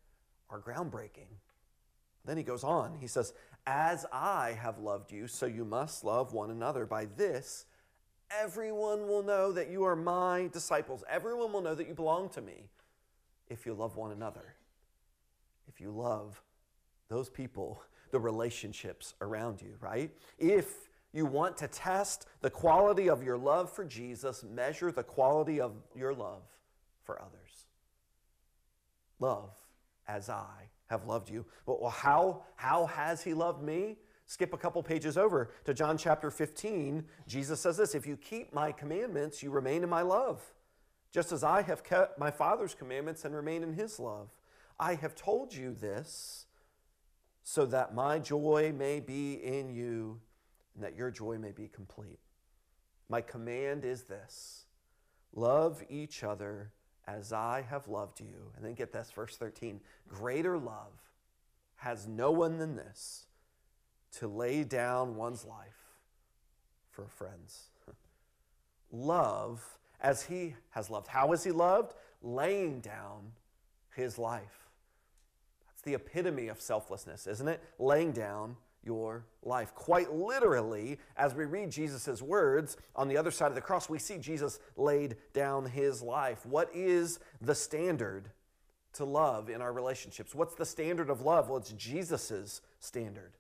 are 0.53 0.62
groundbreaking. 0.62 1.27
Then 2.24 2.38
he 2.38 2.43
goes 2.43 2.63
on, 2.63 2.95
he 3.01 3.07
says, 3.07 3.33
As 3.67 4.05
I 4.13 4.57
have 4.62 4.79
loved 4.79 5.12
you, 5.12 5.27
so 5.27 5.45
you 5.45 5.65
must 5.65 6.05
love 6.05 6.31
one 6.31 6.51
another. 6.51 6.86
By 6.86 7.05
this, 7.17 7.65
everyone 8.31 9.10
will 9.10 9.24
know 9.24 9.51
that 9.51 9.69
you 9.69 9.83
are 9.83 9.98
my 9.98 10.50
disciples. 10.53 11.03
Everyone 11.10 11.51
will 11.51 11.62
know 11.62 11.75
that 11.75 11.89
you 11.89 11.93
belong 11.93 12.29
to 12.29 12.41
me 12.41 12.69
if 13.50 13.65
you 13.65 13.74
love 13.74 13.98
one 13.98 14.13
another 14.13 14.55
if 15.74 15.81
you 15.81 15.91
love 15.91 16.41
those 17.10 17.29
people, 17.29 17.81
the 18.12 18.19
relationships 18.19 19.13
around 19.22 19.62
you, 19.62 19.75
right? 19.79 20.12
If 20.38 20.89
you 21.12 21.25
want 21.25 21.57
to 21.57 21.67
test 21.67 22.27
the 22.41 22.50
quality 22.50 23.10
of 23.10 23.24
your 23.24 23.38
love 23.38 23.72
for 23.72 23.86
Jesus, 23.86 24.43
measure 24.43 24.91
the 24.91 25.03
quality 25.03 25.60
of 25.60 25.74
your 25.95 26.13
love 26.13 26.43
for 27.03 27.22
others. 27.22 27.67
Love 29.19 29.51
as 30.07 30.29
I 30.29 30.69
have 30.88 31.05
loved 31.05 31.29
you. 31.29 31.45
Well, 31.65 31.89
how, 31.89 32.43
how 32.55 32.86
has 32.88 33.24
he 33.24 33.33
loved 33.33 33.63
me? 33.63 33.98
Skip 34.25 34.53
a 34.53 34.57
couple 34.57 34.81
pages 34.81 35.17
over 35.17 35.51
to 35.65 35.74
John 35.74 35.98
chapter 35.98 36.31
15. 36.31 37.05
Jesus 37.27 37.60
says 37.60 37.77
this 37.77 37.93
If 37.95 38.07
you 38.07 38.17
keep 38.17 38.53
my 38.53 38.72
commandments, 38.72 39.43
you 39.43 39.51
remain 39.51 39.83
in 39.83 39.89
my 39.89 40.01
love, 40.01 40.41
just 41.12 41.31
as 41.31 41.43
I 41.43 41.62
have 41.62 41.83
kept 41.83 42.17
my 42.17 42.31
Father's 42.31 42.74
commandments 42.74 43.25
and 43.25 43.36
remain 43.36 43.63
in 43.63 43.74
his 43.74 44.00
love. 44.00 44.29
I 44.79 44.95
have 44.95 45.15
told 45.15 45.53
you 45.53 45.74
this 45.74 46.45
so 47.43 47.65
that 47.67 47.93
my 47.93 48.19
joy 48.19 48.74
may 48.75 49.00
be 49.00 49.33
in 49.33 49.69
you 49.69 50.19
and 50.74 50.83
that 50.83 50.95
your 50.95 51.12
joy 51.12 51.38
may 51.38 51.51
be 51.51 51.67
complete. 51.67 52.19
My 53.10 53.22
command 53.22 53.83
is 53.86 54.03
this 54.03 54.65
love 55.36 55.83
each 55.89 56.24
other 56.24 56.72
as 57.07 57.33
I 57.33 57.65
have 57.69 57.88
loved 57.88 58.19
you. 58.19 58.51
And 58.55 58.65
then 58.65 58.74
get 58.74 58.91
this, 58.91 59.12
verse 59.12 59.36
13 59.36 59.79
greater 60.07 60.57
love 60.57 60.93
has 61.77 62.07
no 62.07 62.31
one 62.31 62.57
than 62.57 62.75
this 62.75 63.25
to 64.19 64.27
lay 64.27 64.63
down 64.63 65.15
one's 65.15 65.45
life 65.45 65.83
for 66.91 67.07
friends. 67.07 67.69
Love 68.91 69.79
as 70.00 70.24
he 70.24 70.55
has 70.69 70.89
loved. 70.89 71.07
How 71.07 71.31
has 71.31 71.43
he 71.43 71.51
loved? 71.51 71.93
Laying 72.22 72.79
down 72.79 73.31
his 73.95 74.19
life. 74.19 74.69
That's 75.67 75.81
the 75.81 75.95
epitome 75.95 76.48
of 76.48 76.62
selflessness, 76.62 77.25
isn't 77.25 77.48
it? 77.48 77.62
Laying 77.79 78.12
down 78.12 78.55
your 78.83 79.25
life. 79.43 79.73
Quite 79.75 80.13
literally, 80.13 80.99
as 81.17 81.33
we 81.33 81.45
read 81.45 81.71
Jesus' 81.71 82.21
words 82.21 82.77
on 82.95 83.07
the 83.07 83.17
other 83.17 83.31
side 83.31 83.47
of 83.47 83.55
the 83.55 83.61
cross, 83.61 83.89
we 83.89 83.99
see 83.99 84.17
Jesus 84.17 84.59
laid 84.75 85.15
down 85.33 85.65
his 85.65 86.01
life. 86.01 86.45
What 86.45 86.69
is 86.73 87.19
the 87.41 87.55
standard 87.55 88.29
to 88.93 89.05
love 89.05 89.49
in 89.49 89.61
our 89.61 89.73
relationships? 89.73 90.35
What's 90.35 90.55
the 90.55 90.65
standard 90.65 91.09
of 91.09 91.21
love? 91.21 91.49
Well, 91.49 91.57
it's 91.57 91.71
Jesus' 91.73 92.61
standard. 92.79 93.33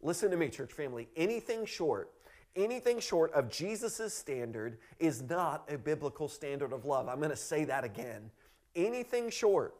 Listen 0.00 0.30
to 0.30 0.36
me, 0.36 0.48
church 0.48 0.72
family. 0.72 1.08
Anything 1.16 1.64
short, 1.64 2.10
anything 2.56 2.98
short 2.98 3.32
of 3.32 3.50
Jesus' 3.50 4.12
standard 4.12 4.78
is 4.98 5.22
not 5.22 5.64
a 5.72 5.78
biblical 5.78 6.28
standard 6.28 6.72
of 6.72 6.84
love. 6.84 7.08
I'm 7.08 7.18
going 7.18 7.30
to 7.30 7.36
say 7.36 7.64
that 7.64 7.84
again. 7.84 8.30
Anything 8.74 9.30
short 9.30 9.74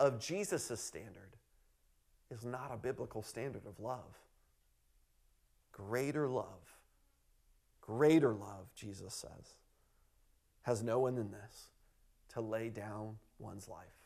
of 0.00 0.18
Jesus' 0.18 0.80
standard 0.80 1.36
is 2.32 2.44
not 2.44 2.70
a 2.72 2.76
biblical 2.76 3.22
standard 3.22 3.66
of 3.66 3.78
love. 3.78 4.18
Greater 5.70 6.28
love, 6.28 6.78
greater 7.80 8.32
love, 8.34 8.66
Jesus 8.74 9.14
says, 9.14 9.54
has 10.62 10.82
no 10.82 10.98
one 10.98 11.14
than 11.14 11.30
this 11.30 11.68
to 12.30 12.40
lay 12.40 12.68
down 12.68 13.16
one's 13.38 13.68
life 13.68 13.96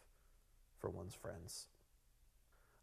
for 0.78 0.90
one's 0.90 1.14
friends. 1.14 1.66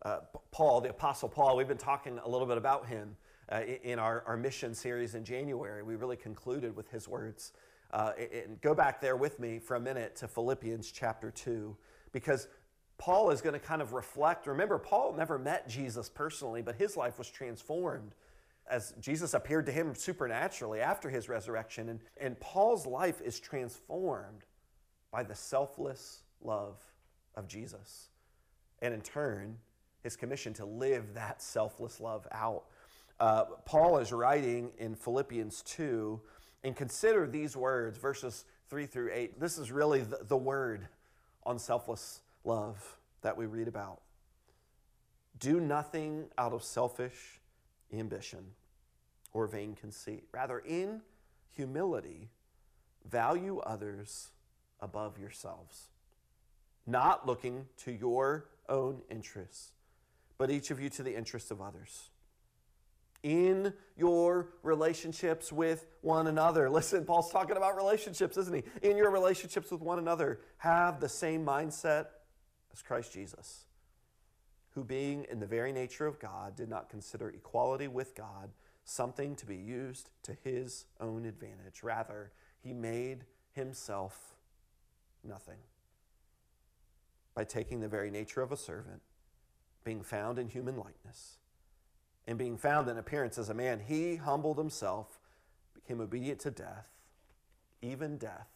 Uh, 0.03 0.19
Paul, 0.51 0.81
the 0.81 0.89
Apostle 0.89 1.29
Paul, 1.29 1.55
we've 1.55 1.67
been 1.67 1.77
talking 1.77 2.19
a 2.19 2.27
little 2.27 2.47
bit 2.47 2.57
about 2.57 2.87
him 2.87 3.15
uh, 3.49 3.61
in 3.83 3.99
our, 3.99 4.23
our 4.27 4.35
mission 4.35 4.73
series 4.73 5.15
in 5.15 5.23
January. 5.23 5.81
We 5.83 5.95
really 5.95 6.17
concluded 6.17 6.75
with 6.75 6.89
his 6.89 7.07
words. 7.07 7.53
Uh, 7.91 8.11
and 8.45 8.59
go 8.61 8.73
back 8.73 8.99
there 8.99 9.15
with 9.15 9.39
me 9.39 9.59
for 9.59 9.75
a 9.75 9.79
minute 9.79 10.15
to 10.15 10.27
Philippians 10.27 10.91
chapter 10.91 11.31
2, 11.31 11.75
because 12.11 12.47
Paul 12.97 13.31
is 13.31 13.41
going 13.41 13.53
to 13.53 13.59
kind 13.59 13.81
of 13.81 13.93
reflect. 13.93 14.47
Remember, 14.47 14.77
Paul 14.77 15.13
never 15.17 15.37
met 15.37 15.67
Jesus 15.67 16.09
personally, 16.09 16.61
but 16.61 16.75
his 16.75 16.95
life 16.95 17.17
was 17.17 17.29
transformed 17.29 18.15
as 18.69 18.93
Jesus 18.99 19.33
appeared 19.33 19.65
to 19.65 19.71
him 19.71 19.93
supernaturally 19.93 20.79
after 20.79 21.09
his 21.09 21.27
resurrection. 21.27 21.89
And, 21.89 21.99
and 22.19 22.39
Paul's 22.39 22.85
life 22.85 23.21
is 23.21 23.39
transformed 23.39 24.45
by 25.11 25.23
the 25.23 25.35
selfless 25.35 26.23
love 26.41 26.77
of 27.35 27.47
Jesus. 27.47 28.09
And 28.81 28.93
in 28.93 29.01
turn, 29.01 29.57
his 30.01 30.15
commission 30.15 30.53
to 30.55 30.65
live 30.65 31.13
that 31.13 31.41
selfless 31.41 31.99
love 31.99 32.27
out. 32.31 32.63
Uh, 33.19 33.45
Paul 33.65 33.99
is 33.99 34.11
writing 34.11 34.71
in 34.77 34.95
Philippians 34.95 35.61
2, 35.63 36.19
and 36.63 36.75
consider 36.75 37.27
these 37.27 37.55
words, 37.55 37.97
verses 37.97 38.45
3 38.69 38.85
through 38.85 39.11
8. 39.13 39.39
This 39.39 39.57
is 39.57 39.71
really 39.71 40.01
the, 40.01 40.19
the 40.27 40.37
word 40.37 40.87
on 41.45 41.59
selfless 41.59 42.21
love 42.43 42.97
that 43.21 43.37
we 43.37 43.45
read 43.45 43.67
about. 43.67 44.01
Do 45.39 45.59
nothing 45.59 46.25
out 46.37 46.53
of 46.53 46.63
selfish 46.63 47.39
ambition 47.93 48.45
or 49.31 49.47
vain 49.47 49.75
conceit. 49.75 50.25
Rather, 50.31 50.59
in 50.59 51.01
humility, 51.51 52.29
value 53.09 53.59
others 53.59 54.31
above 54.79 55.17
yourselves, 55.17 55.89
not 56.85 57.25
looking 57.25 57.65
to 57.77 57.91
your 57.91 58.49
own 58.69 59.01
interests 59.09 59.73
but 60.37 60.51
each 60.51 60.71
of 60.71 60.79
you 60.81 60.89
to 60.89 61.03
the 61.03 61.15
interests 61.15 61.51
of 61.51 61.61
others. 61.61 62.09
In 63.23 63.73
your 63.95 64.49
relationships 64.61 65.53
with 65.53 65.85
one 66.01 66.27
another. 66.27 66.69
Listen, 66.69 67.05
Paul's 67.05 67.31
talking 67.31 67.55
about 67.55 67.77
relationships, 67.77 68.35
isn't 68.35 68.53
he? 68.53 68.89
In 68.89 68.97
your 68.97 69.09
relationships 69.09 69.71
with 69.71 69.79
one 69.79 69.99
another, 69.99 70.41
have 70.57 70.99
the 70.99 71.07
same 71.07 71.45
mindset 71.45 72.07
as 72.73 72.81
Christ 72.81 73.13
Jesus, 73.13 73.65
who, 74.71 74.83
being 74.83 75.25
in 75.29 75.39
the 75.39 75.45
very 75.45 75.71
nature 75.71 76.07
of 76.07 76.19
God, 76.19 76.55
did 76.55 76.69
not 76.69 76.89
consider 76.89 77.29
equality 77.29 77.87
with 77.87 78.15
God 78.15 78.49
something 78.83 79.35
to 79.35 79.45
be 79.45 79.55
used 79.55 80.09
to 80.23 80.35
his 80.43 80.85
own 80.99 81.25
advantage. 81.25 81.83
Rather, 81.83 82.31
he 82.61 82.73
made 82.73 83.25
himself 83.53 84.35
nothing 85.23 85.59
by 87.35 87.43
taking 87.43 87.79
the 87.79 87.87
very 87.87 88.11
nature 88.11 88.41
of 88.41 88.51
a 88.51 88.57
servant 88.57 89.01
being 89.83 90.01
found 90.01 90.39
in 90.39 90.47
human 90.47 90.77
likeness, 90.77 91.37
and 92.25 92.37
being 92.37 92.57
found 92.57 92.87
in 92.87 92.97
appearance 92.97 93.37
as 93.37 93.49
a 93.49 93.53
man, 93.53 93.81
he 93.85 94.15
humbled 94.15 94.57
himself, 94.57 95.19
became 95.73 95.99
obedient 95.99 96.39
to 96.39 96.51
death, 96.51 96.87
even 97.81 98.17
death 98.17 98.47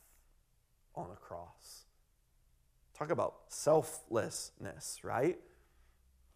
on 0.96 1.08
a 1.12 1.16
cross. 1.16 1.87
Talk 2.98 3.12
about 3.12 3.36
selflessness, 3.48 5.00
right? 5.04 5.40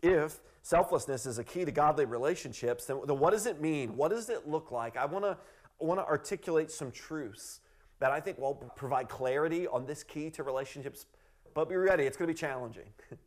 If 0.03 0.39
selflessness 0.61 1.25
is 1.25 1.39
a 1.39 1.43
key 1.43 1.65
to 1.65 1.71
godly 1.71 2.05
relationships, 2.05 2.85
then, 2.85 2.99
then 3.07 3.17
what 3.19 3.31
does 3.31 3.45
it 3.45 3.61
mean? 3.61 3.95
What 3.95 4.11
does 4.11 4.29
it 4.29 4.47
look 4.47 4.71
like? 4.71 4.97
I 4.97 5.05
want 5.05 5.25
to 5.25 5.37
want 5.79 5.99
to 5.99 6.05
articulate 6.05 6.69
some 6.69 6.91
truths 6.91 7.59
that 7.99 8.11
I 8.11 8.19
think 8.19 8.37
will 8.37 8.55
provide 8.75 9.09
clarity 9.09 9.67
on 9.67 9.85
this 9.85 10.03
key 10.03 10.29
to 10.31 10.43
relationships. 10.43 11.05
But 11.53 11.69
be 11.69 11.75
ready, 11.75 12.03
it's 12.03 12.17
going 12.17 12.27
to 12.27 12.33
be 12.33 12.37
challenging. 12.37 12.89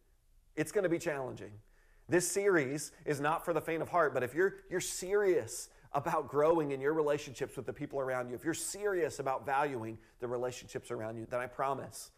It's 0.57 0.71
going 0.71 0.85
to 0.85 0.89
be 0.89 1.01
challenging. 1.01 1.51
This 2.09 2.31
series 2.31 2.93
is 3.05 3.21
not 3.21 3.45
for 3.45 3.53
the 3.53 3.61
faint 3.61 3.83
of 3.83 3.89
heart, 3.89 4.15
but 4.15 4.23
if 4.23 4.37
you're, 4.37 4.59
you're 4.71 4.81
serious 4.81 5.69
about 5.93 6.29
growing 6.29 6.71
in 6.71 6.81
your 6.81 6.93
relationships 6.93 7.57
with 7.57 7.67
the 7.67 7.73
people 7.73 7.99
around 7.99 8.29
you, 8.29 8.37
if 8.37 8.45
you're 8.45 8.55
serious 8.55 9.19
about 9.19 9.45
valuing 9.45 9.99
the 10.21 10.29
relationships 10.29 10.93
around 10.93 11.17
you, 11.17 11.27
then 11.29 11.41
I 11.41 11.47
promise 11.47 12.13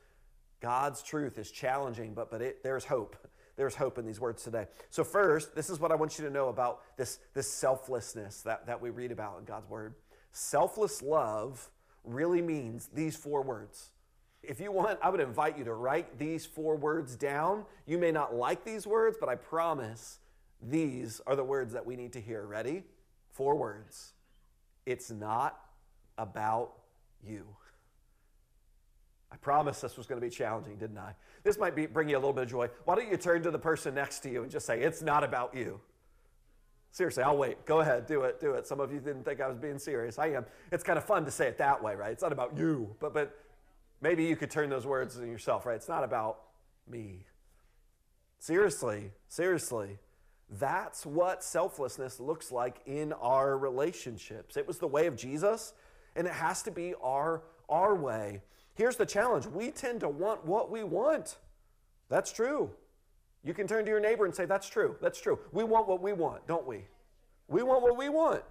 God's 0.61 1.03
truth 1.03 1.39
is 1.39 1.51
challenging, 1.51 2.15
but, 2.15 2.31
but 2.31 2.43
it, 2.43 2.63
there's 2.63 2.85
hope. 2.85 3.17
There's 3.57 3.75
hope 3.75 3.99
in 3.99 4.07
these 4.07 4.21
words 4.21 4.43
today. 4.43 4.67
So, 4.91 5.03
first, 5.03 5.55
this 5.55 5.71
is 5.71 5.81
what 5.81 5.91
I 5.91 5.95
want 5.95 6.19
you 6.19 6.25
to 6.25 6.31
know 6.31 6.49
about 6.49 6.83
this, 6.97 7.19
this 7.35 7.51
selflessness 7.51 8.43
that, 8.43 8.67
that 8.67 8.81
we 8.81 8.91
read 8.91 9.13
about 9.13 9.39
in 9.39 9.45
God's 9.45 9.69
Word. 9.69 9.95
Selfless 10.33 11.03
love 11.03 11.71
really 12.05 12.43
means 12.43 12.89
these 12.93 13.17
four 13.17 13.43
words 13.43 13.91
if 14.49 14.61
you 14.61 14.71
want, 14.71 14.99
I 15.03 15.11
would 15.11 15.21
invite 15.21 15.59
you 15.59 15.65
to 15.65 15.75
write 15.75 16.19
these 16.19 16.47
four 16.47 16.77
words 16.77 17.17
down. 17.17 17.65
You 17.85 17.99
may 17.99 18.13
not 18.13 18.35
like 18.35 18.65
these 18.65 18.87
words, 18.87 19.17
but 19.19 19.29
I 19.29 19.35
promise 19.35 20.21
these 20.63 21.21
are 21.27 21.37
the 21.37 21.45
words 21.45 21.73
that 21.73 21.85
we 21.85 21.97
need 21.97 22.13
to 22.15 22.21
hear. 22.21 22.47
Ready? 22.47 22.85
Four 23.31 23.57
words. 23.57 24.13
It's 24.85 25.11
not 25.11 25.59
about 26.17 26.73
you. 27.27 27.45
I 29.37 29.38
promised 29.38 29.83
this 29.83 29.97
was 29.97 30.07
going 30.07 30.21
to 30.21 30.26
be 30.26 30.31
challenging, 30.31 30.76
didn't 30.76 30.99
I? 30.99 31.12
This 31.45 31.59
might 31.59 31.76
be, 31.76 31.87
bring 31.87 32.09
you 32.09 32.16
a 32.16 32.19
little 32.19 32.33
bit 32.33 32.45
of 32.45 32.50
joy. 32.50 32.69
Why 32.87 32.97
don't 32.97 33.11
you 33.11 33.16
turn 33.16 33.43
to 33.43 33.50
the 33.50 33.59
person 33.59 33.95
next 33.95 34.21
to 34.21 34.31
you 34.31 34.43
and 34.43 34.50
just 34.50 34.66
say, 34.66 34.81
It's 34.81 35.02
not 35.02 35.23
about 35.23 35.55
you? 35.55 35.81
Seriously, 36.90 37.23
I'll 37.23 37.37
wait. 37.37 37.66
Go 37.66 37.81
ahead, 37.81 38.07
do 38.07 38.23
it, 38.23 38.40
do 38.40 38.52
it. 38.52 38.66
Some 38.66 38.81
of 38.81 38.90
you 38.90 38.99
didn't 38.99 39.25
think 39.25 39.40
I 39.40 39.49
was 39.49 39.59
being 39.59 39.78
serious. 39.78 40.19
I 40.19 40.28
am. 40.28 40.47
It's 40.73 40.83
kind 40.83 40.97
of 40.97 41.05
fun 41.05 41.26
to 41.26 41.31
say 41.31 41.47
it 41.47 41.59
that 41.59 41.83
way, 41.83 41.95
right? 41.95 42.11
It's 42.11 42.23
not 42.23 42.33
about 42.33 42.57
you, 42.57 42.97
but 42.99 43.12
but 43.12 43.37
Maybe 44.00 44.25
you 44.25 44.37
could 44.37 44.50
turn 44.50 44.69
those 44.69 44.87
words 44.87 45.16
in 45.16 45.31
yourself, 45.31 45.64
right? 45.66 45.76
It's 45.76 45.88
not 45.88 46.05
about 46.05 46.40
me. 46.88 47.25
Seriously, 48.38 49.11
seriously. 49.28 49.99
That's 50.50 51.05
what 51.07 51.43
selflessness 51.43 52.21
looks 52.21 52.52
like 52.52 52.81
in 52.87 53.12
our 53.14 53.57
relationships. 53.59 54.57
It 54.57 54.66
was 54.66 54.78
the 54.78 54.87
way 54.87 55.07
of 55.07 55.16
Jesus, 55.16 55.73
and 56.14 56.26
it 56.26 56.33
has 56.33 56.62
to 56.64 56.71
be 56.71 56.95
our, 57.02 57.43
our 57.69 57.97
way. 57.97 58.43
Here's 58.76 58.97
the 58.97 59.06
challenge 59.06 59.47
we 59.47 59.71
tend 59.71 60.00
to 60.00 60.09
want 60.09 60.45
what 60.45 60.71
we 60.71 60.85
want. 60.85 61.38
That's 62.09 62.33
true. 62.33 62.71
You 63.42 63.54
can 63.54 63.66
turn 63.66 63.85
to 63.85 63.90
your 63.90 64.00
neighbor 64.00 64.26
and 64.26 64.35
say, 64.35 64.45
That's 64.45 64.68
true. 64.68 64.97
That's 65.00 65.21
true. 65.21 65.38
We 65.52 65.64
want 65.64 65.88
what 65.88 66.00
we 66.00 66.12
want, 66.12 66.47
don't 66.47 66.66
we? 66.66 66.85
We 67.49 67.62
want 67.62 67.83
what 67.83 67.97
we 67.97 68.09
want. 68.09 68.42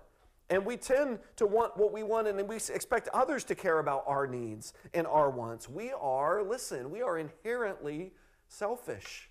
And 0.49 0.65
we 0.65 0.77
tend 0.77 1.19
to 1.37 1.47
want 1.47 1.75
what 1.75 1.91
we 1.91 2.03
want, 2.03 2.27
and 2.27 2.47
we 2.47 2.55
expect 2.55 3.07
others 3.09 3.43
to 3.45 3.55
care 3.55 3.79
about 3.79 4.03
our 4.05 4.27
needs 4.27 4.73
and 4.93 5.07
our 5.07 5.29
wants. 5.31 5.67
We 5.67 5.91
are, 5.99 6.43
listen, 6.43 6.91
we 6.91 7.01
are 7.01 7.17
inherently 7.17 8.13
selfish. 8.47 9.29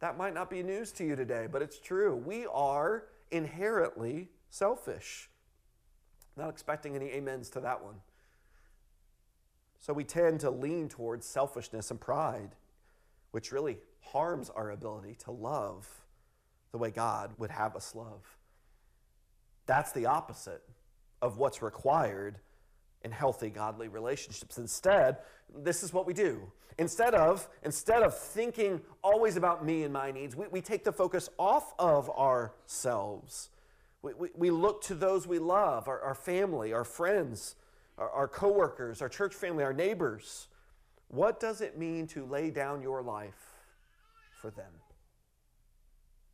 That 0.00 0.18
might 0.18 0.34
not 0.34 0.50
be 0.50 0.62
news 0.62 0.92
to 0.92 1.04
you 1.04 1.16
today, 1.16 1.48
but 1.50 1.62
it's 1.62 1.80
true. 1.80 2.14
We 2.14 2.46
are 2.52 3.04
inherently 3.30 4.28
selfish. 4.50 5.30
Not 6.36 6.50
expecting 6.50 6.94
any 6.94 7.16
amens 7.16 7.48
to 7.50 7.60
that 7.60 7.82
one. 7.82 7.96
So 9.86 9.92
we 9.92 10.02
tend 10.02 10.40
to 10.40 10.50
lean 10.50 10.88
towards 10.88 11.24
selfishness 11.24 11.92
and 11.92 12.00
pride, 12.00 12.56
which 13.30 13.52
really 13.52 13.78
harms 14.00 14.50
our 14.50 14.72
ability 14.72 15.14
to 15.26 15.30
love 15.30 15.88
the 16.72 16.78
way 16.78 16.90
God 16.90 17.30
would 17.38 17.52
have 17.52 17.76
us 17.76 17.94
love. 17.94 18.36
That's 19.66 19.92
the 19.92 20.06
opposite 20.06 20.64
of 21.22 21.38
what's 21.38 21.62
required 21.62 22.40
in 23.02 23.12
healthy 23.12 23.48
godly 23.48 23.86
relationships. 23.86 24.58
Instead, 24.58 25.18
this 25.56 25.84
is 25.84 25.92
what 25.92 26.04
we 26.04 26.14
do. 26.14 26.50
Instead 26.78 27.14
of, 27.14 27.48
instead 27.62 28.02
of 28.02 28.18
thinking 28.18 28.80
always 29.04 29.36
about 29.36 29.64
me 29.64 29.84
and 29.84 29.92
my 29.92 30.10
needs, 30.10 30.34
we, 30.34 30.48
we 30.48 30.60
take 30.60 30.82
the 30.82 30.90
focus 30.90 31.28
off 31.38 31.72
of 31.78 32.10
ourselves. 32.10 33.50
We, 34.02 34.14
we, 34.14 34.28
we 34.34 34.50
look 34.50 34.82
to 34.86 34.96
those 34.96 35.28
we 35.28 35.38
love, 35.38 35.86
our, 35.86 36.00
our 36.00 36.16
family, 36.16 36.72
our 36.72 36.82
friends, 36.82 37.54
our, 37.98 38.10
our 38.10 38.28
coworkers, 38.28 39.02
our 39.02 39.08
church 39.08 39.34
family, 39.34 39.64
our 39.64 39.72
neighbors. 39.72 40.48
What 41.08 41.40
does 41.40 41.60
it 41.60 41.78
mean 41.78 42.06
to 42.08 42.24
lay 42.24 42.50
down 42.50 42.82
your 42.82 43.02
life 43.02 43.54
for 44.40 44.50
them? 44.50 44.72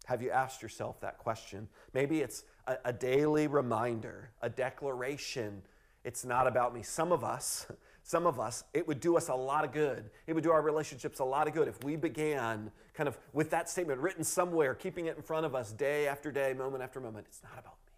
Have 0.07 0.23
you 0.23 0.31
asked 0.31 0.62
yourself 0.62 1.00
that 1.00 1.19
question? 1.19 1.69
Maybe 1.95 2.21
it's 2.21 2.45
a, 2.66 2.76
a 2.87 2.92
daily 2.92 3.47
reminder, 3.47 4.31
a 4.40 4.49
declaration. 4.49 5.62
It's 6.04 6.25
not 6.25 6.47
about 6.47 6.75
me. 6.75 6.83
Some 6.83 7.12
of 7.12 7.23
us, 7.23 7.66
some 8.02 8.26
of 8.26 8.40
us, 8.40 8.64
it 8.75 8.87
would 8.88 8.99
do 8.99 9.16
us 9.16 9.28
a 9.28 9.35
lot 9.35 9.64
of 9.64 9.73
good. 9.73 10.11
It 10.26 10.33
would 10.33 10.42
do 10.42 10.50
our 10.50 10.62
relationships 10.62 11.21
a 11.21 11.25
lot 11.25 11.47
of 11.47 11.54
good 11.54 11.69
if 11.69 11.83
we 11.85 11.97
began 11.97 12.73
kind 12.95 13.09
of 13.09 13.16
with 13.33 13.50
that 13.50 13.71
statement 13.71 14.00
written 14.00 14.25
somewhere, 14.25 14.75
keeping 14.75 15.07
it 15.07 15.16
in 15.16 15.23
front 15.23 15.47
of 15.47 15.54
us 15.54 15.73
day 15.73 16.09
after 16.09 16.33
day, 16.33 16.52
moment 16.52 16.83
after 16.83 17.00
moment. 17.00 17.26
It's 17.28 17.42
not 17.42 17.59
about 17.59 17.76
me. 17.87 17.92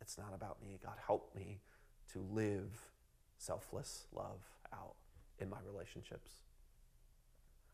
It's 0.00 0.18
not 0.18 0.34
about 0.34 0.62
me. 0.62 0.78
God, 0.82 0.94
help 1.06 1.34
me 1.34 1.60
to 2.12 2.24
live 2.32 2.89
selfless 3.40 4.06
love 4.12 4.40
out 4.72 4.94
in 5.38 5.48
my 5.48 5.56
relationships. 5.66 6.30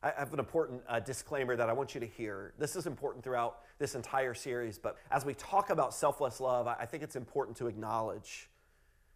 I 0.02 0.12
have 0.16 0.32
an 0.32 0.38
important 0.38 0.82
uh, 0.88 1.00
disclaimer 1.00 1.56
that 1.56 1.68
I 1.68 1.72
want 1.72 1.94
you 1.94 2.00
to 2.00 2.06
hear. 2.06 2.54
This 2.58 2.76
is 2.76 2.86
important 2.86 3.24
throughout 3.24 3.58
this 3.78 3.96
entire 3.96 4.34
series, 4.34 4.78
but 4.78 4.96
as 5.10 5.24
we 5.24 5.34
talk 5.34 5.70
about 5.70 5.92
selfless 5.92 6.38
love, 6.38 6.68
I 6.68 6.86
think 6.86 7.02
it's 7.02 7.16
important 7.16 7.56
to 7.56 7.66
acknowledge 7.66 8.48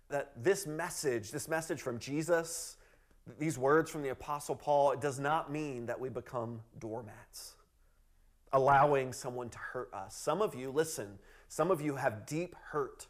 that 0.08 0.32
this 0.42 0.66
message, 0.66 1.30
this 1.30 1.48
message 1.48 1.80
from 1.80 1.98
Jesus, 2.00 2.76
these 3.38 3.56
words 3.56 3.88
from 3.88 4.02
the 4.02 4.08
Apostle 4.08 4.56
Paul, 4.56 4.90
it 4.90 5.00
does 5.00 5.20
not 5.20 5.52
mean 5.52 5.86
that 5.86 6.00
we 6.00 6.08
become 6.08 6.60
doormats, 6.80 7.54
allowing 8.52 9.12
someone 9.12 9.50
to 9.50 9.58
hurt 9.58 9.94
us. 9.94 10.16
Some 10.16 10.42
of 10.42 10.56
you, 10.56 10.72
listen, 10.72 11.20
some 11.46 11.70
of 11.70 11.80
you 11.80 11.94
have 11.94 12.26
deep 12.26 12.56
hurt 12.72 13.06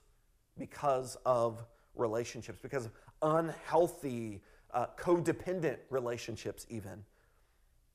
because 0.58 1.16
of 1.24 1.64
relationships, 1.94 2.58
because 2.60 2.90
unhealthy, 3.22 4.42
uh, 4.72 4.86
codependent 4.98 5.78
relationships, 5.90 6.66
even. 6.68 7.04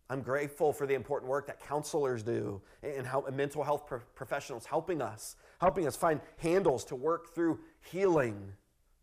I'm 0.10 0.22
grateful 0.22 0.72
for 0.72 0.86
the 0.86 0.94
important 0.94 1.29
work 1.29 1.48
that 1.48 1.60
counselors 1.60 2.22
do 2.22 2.62
and 2.84 3.08
how 3.08 3.25
mental 3.34 3.63
health 3.63 3.88
pro- 3.88 4.01
professionals 4.13 4.65
helping 4.65 5.01
us, 5.01 5.36
helping 5.60 5.88
us 5.88 5.96
find 5.96 6.22
handles 6.38 6.86
to 6.86 6.96
work 6.96 7.34
through 7.34 7.60
healing 7.82 8.53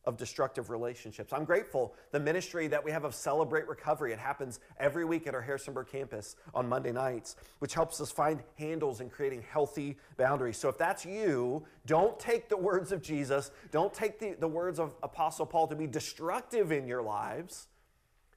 of 0.05 0.17
destructive 0.17 0.71
relationships. 0.71 1.33
I'm 1.33 1.45
grateful 1.45 1.95
the 2.11 2.21
ministry 2.21 2.67
that 2.69 2.85
we 2.85 2.91
have 2.91 3.05
of 3.05 3.15
Celebrate 3.15 3.69
Recovery. 3.69 4.13
It 4.13 4.19
happens 4.19 4.61
every 4.79 5.05
week 5.05 5.27
at 5.27 5.35
our 5.35 5.41
Harrisonburg 5.41 5.87
campus 5.87 6.37
on 6.55 6.69
Monday 6.69 6.93
nights, 6.93 7.37
which 7.61 7.75
helps 7.75 8.01
us 8.01 8.11
find 8.11 8.43
handles 8.59 9.01
in 9.01 9.11
creating 9.11 9.43
healthy 9.43 9.97
boundaries. 10.17 10.57
So 10.57 10.69
if 10.69 10.79
that's 10.79 11.05
you, 11.05 11.65
don't 11.87 12.19
take 12.19 12.49
the 12.49 12.57
words 12.57 12.93
of 12.93 13.03
Jesus, 13.03 13.51
don't 13.71 13.95
take 13.95 14.19
the, 14.19 14.35
the 14.39 14.49
words 14.49 14.79
of 14.79 14.93
Apostle 15.03 15.47
Paul 15.47 15.69
to 15.69 15.77
be 15.77 15.87
destructive 15.87 16.73
in 16.73 16.87
your 16.87 17.03
lives, 17.03 17.69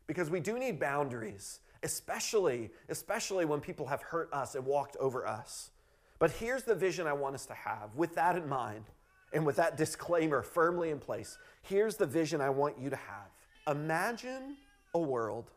because 0.07 0.29
we 0.29 0.39
do 0.39 0.59
need 0.59 0.79
boundaries 0.79 1.59
especially, 1.85 2.71
especially 2.89 3.45
when 3.45 3.61
people 3.61 3.85
have 3.85 4.01
hurt 4.01 4.27
us 4.33 4.55
and 4.55 4.65
walked 4.65 4.97
over 4.97 5.25
us. 5.25 5.69
But 6.17 6.31
here's 6.31 6.63
the 6.63 6.75
vision 6.75 7.07
I 7.07 7.13
want 7.13 7.35
us 7.35 7.45
to 7.45 7.53
have. 7.53 7.93
With 7.95 8.15
that 8.15 8.35
in 8.35 8.49
mind, 8.49 8.85
and 9.33 9.45
with 9.45 9.55
that 9.57 9.77
disclaimer 9.77 10.41
firmly 10.41 10.91
in 10.91 10.99
place, 10.99 11.37
here's 11.61 11.95
the 11.95 12.05
vision 12.05 12.41
I 12.41 12.49
want 12.49 12.79
you 12.79 12.89
to 12.89 12.95
have. 12.95 13.75
Imagine 13.75 14.57
a 14.93 14.99
world. 14.99 15.51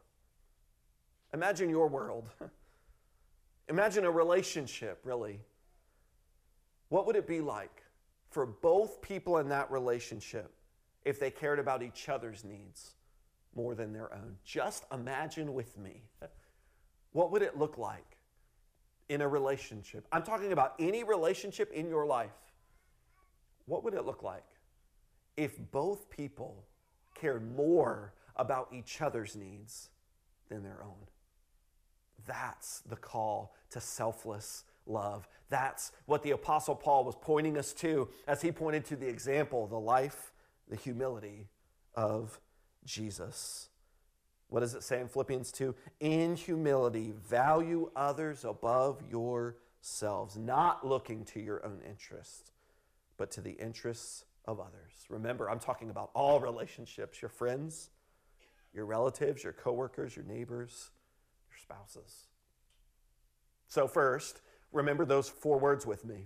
Imagine 1.32 1.68
your 1.70 1.88
world. 1.88 2.28
Imagine 3.68 4.04
a 4.04 4.10
relationship, 4.10 5.00
really. 5.04 5.40
What 6.88 7.06
would 7.06 7.16
it 7.16 7.26
be 7.26 7.40
like 7.40 7.82
for 8.30 8.46
both 8.46 9.02
people 9.02 9.38
in 9.38 9.48
that 9.50 9.70
relationship 9.70 10.52
if 11.04 11.20
they 11.20 11.30
cared 11.30 11.58
about 11.58 11.82
each 11.82 12.08
other's 12.08 12.44
needs? 12.44 12.94
more 13.58 13.74
than 13.74 13.92
their 13.92 14.14
own. 14.14 14.36
Just 14.44 14.84
imagine 14.92 15.52
with 15.52 15.76
me 15.76 16.02
what 17.12 17.30
would 17.32 17.42
it 17.42 17.58
look 17.58 17.76
like 17.76 18.16
in 19.08 19.20
a 19.20 19.28
relationship? 19.28 20.06
I'm 20.12 20.22
talking 20.22 20.52
about 20.52 20.74
any 20.78 21.04
relationship 21.04 21.72
in 21.72 21.88
your 21.88 22.06
life. 22.06 22.30
What 23.68 23.84
would 23.84 23.94
it 23.94 24.04
look 24.04 24.22
like 24.22 24.44
if 25.36 25.56
both 25.70 26.10
people 26.10 26.64
cared 27.14 27.54
more 27.54 28.14
about 28.34 28.68
each 28.72 29.00
other's 29.00 29.36
needs 29.36 29.90
than 30.48 30.62
their 30.64 30.82
own? 30.82 31.06
That's 32.26 32.80
the 32.80 32.96
call 32.96 33.54
to 33.70 33.80
selfless 33.80 34.64
love. 34.86 35.28
That's 35.50 35.92
what 36.06 36.22
the 36.22 36.30
Apostle 36.30 36.74
Paul 36.74 37.04
was 37.04 37.14
pointing 37.20 37.58
us 37.58 37.72
to 37.74 38.08
as 38.26 38.40
he 38.42 38.50
pointed 38.50 38.86
to 38.86 38.96
the 38.96 39.06
example, 39.06 39.66
the 39.66 39.78
life, 39.78 40.32
the 40.68 40.76
humility 40.76 41.48
of 41.94 42.40
Jesus. 42.84 43.68
What 44.48 44.60
does 44.60 44.74
it 44.74 44.82
say 44.82 45.00
in 45.00 45.08
Philippians 45.08 45.52
2? 45.52 45.74
In 46.00 46.36
humility, 46.36 47.12
value 47.28 47.90
others 47.94 48.46
above 48.46 49.02
yourselves, 49.10 50.38
not 50.38 50.86
looking 50.86 51.24
to 51.26 51.40
your 51.40 51.64
own 51.66 51.80
interests, 51.86 52.50
but 53.18 53.30
to 53.32 53.40
the 53.42 53.52
interests 53.52 54.24
of 54.46 54.60
others. 54.60 55.04
Remember, 55.10 55.50
I'm 55.50 55.58
talking 55.58 55.90
about 55.90 56.10
all 56.14 56.40
relationships 56.40 57.20
your 57.20 57.28
friends, 57.28 57.90
your 58.72 58.86
relatives, 58.86 59.44
your 59.44 59.52
coworkers, 59.52 60.16
your 60.16 60.24
neighbors, 60.24 60.90
your 61.50 61.58
spouses. 61.60 62.28
So, 63.68 63.86
first, 63.86 64.40
remember 64.72 65.04
those 65.04 65.28
four 65.28 65.58
words 65.58 65.86
with 65.86 66.04
me. 66.04 66.24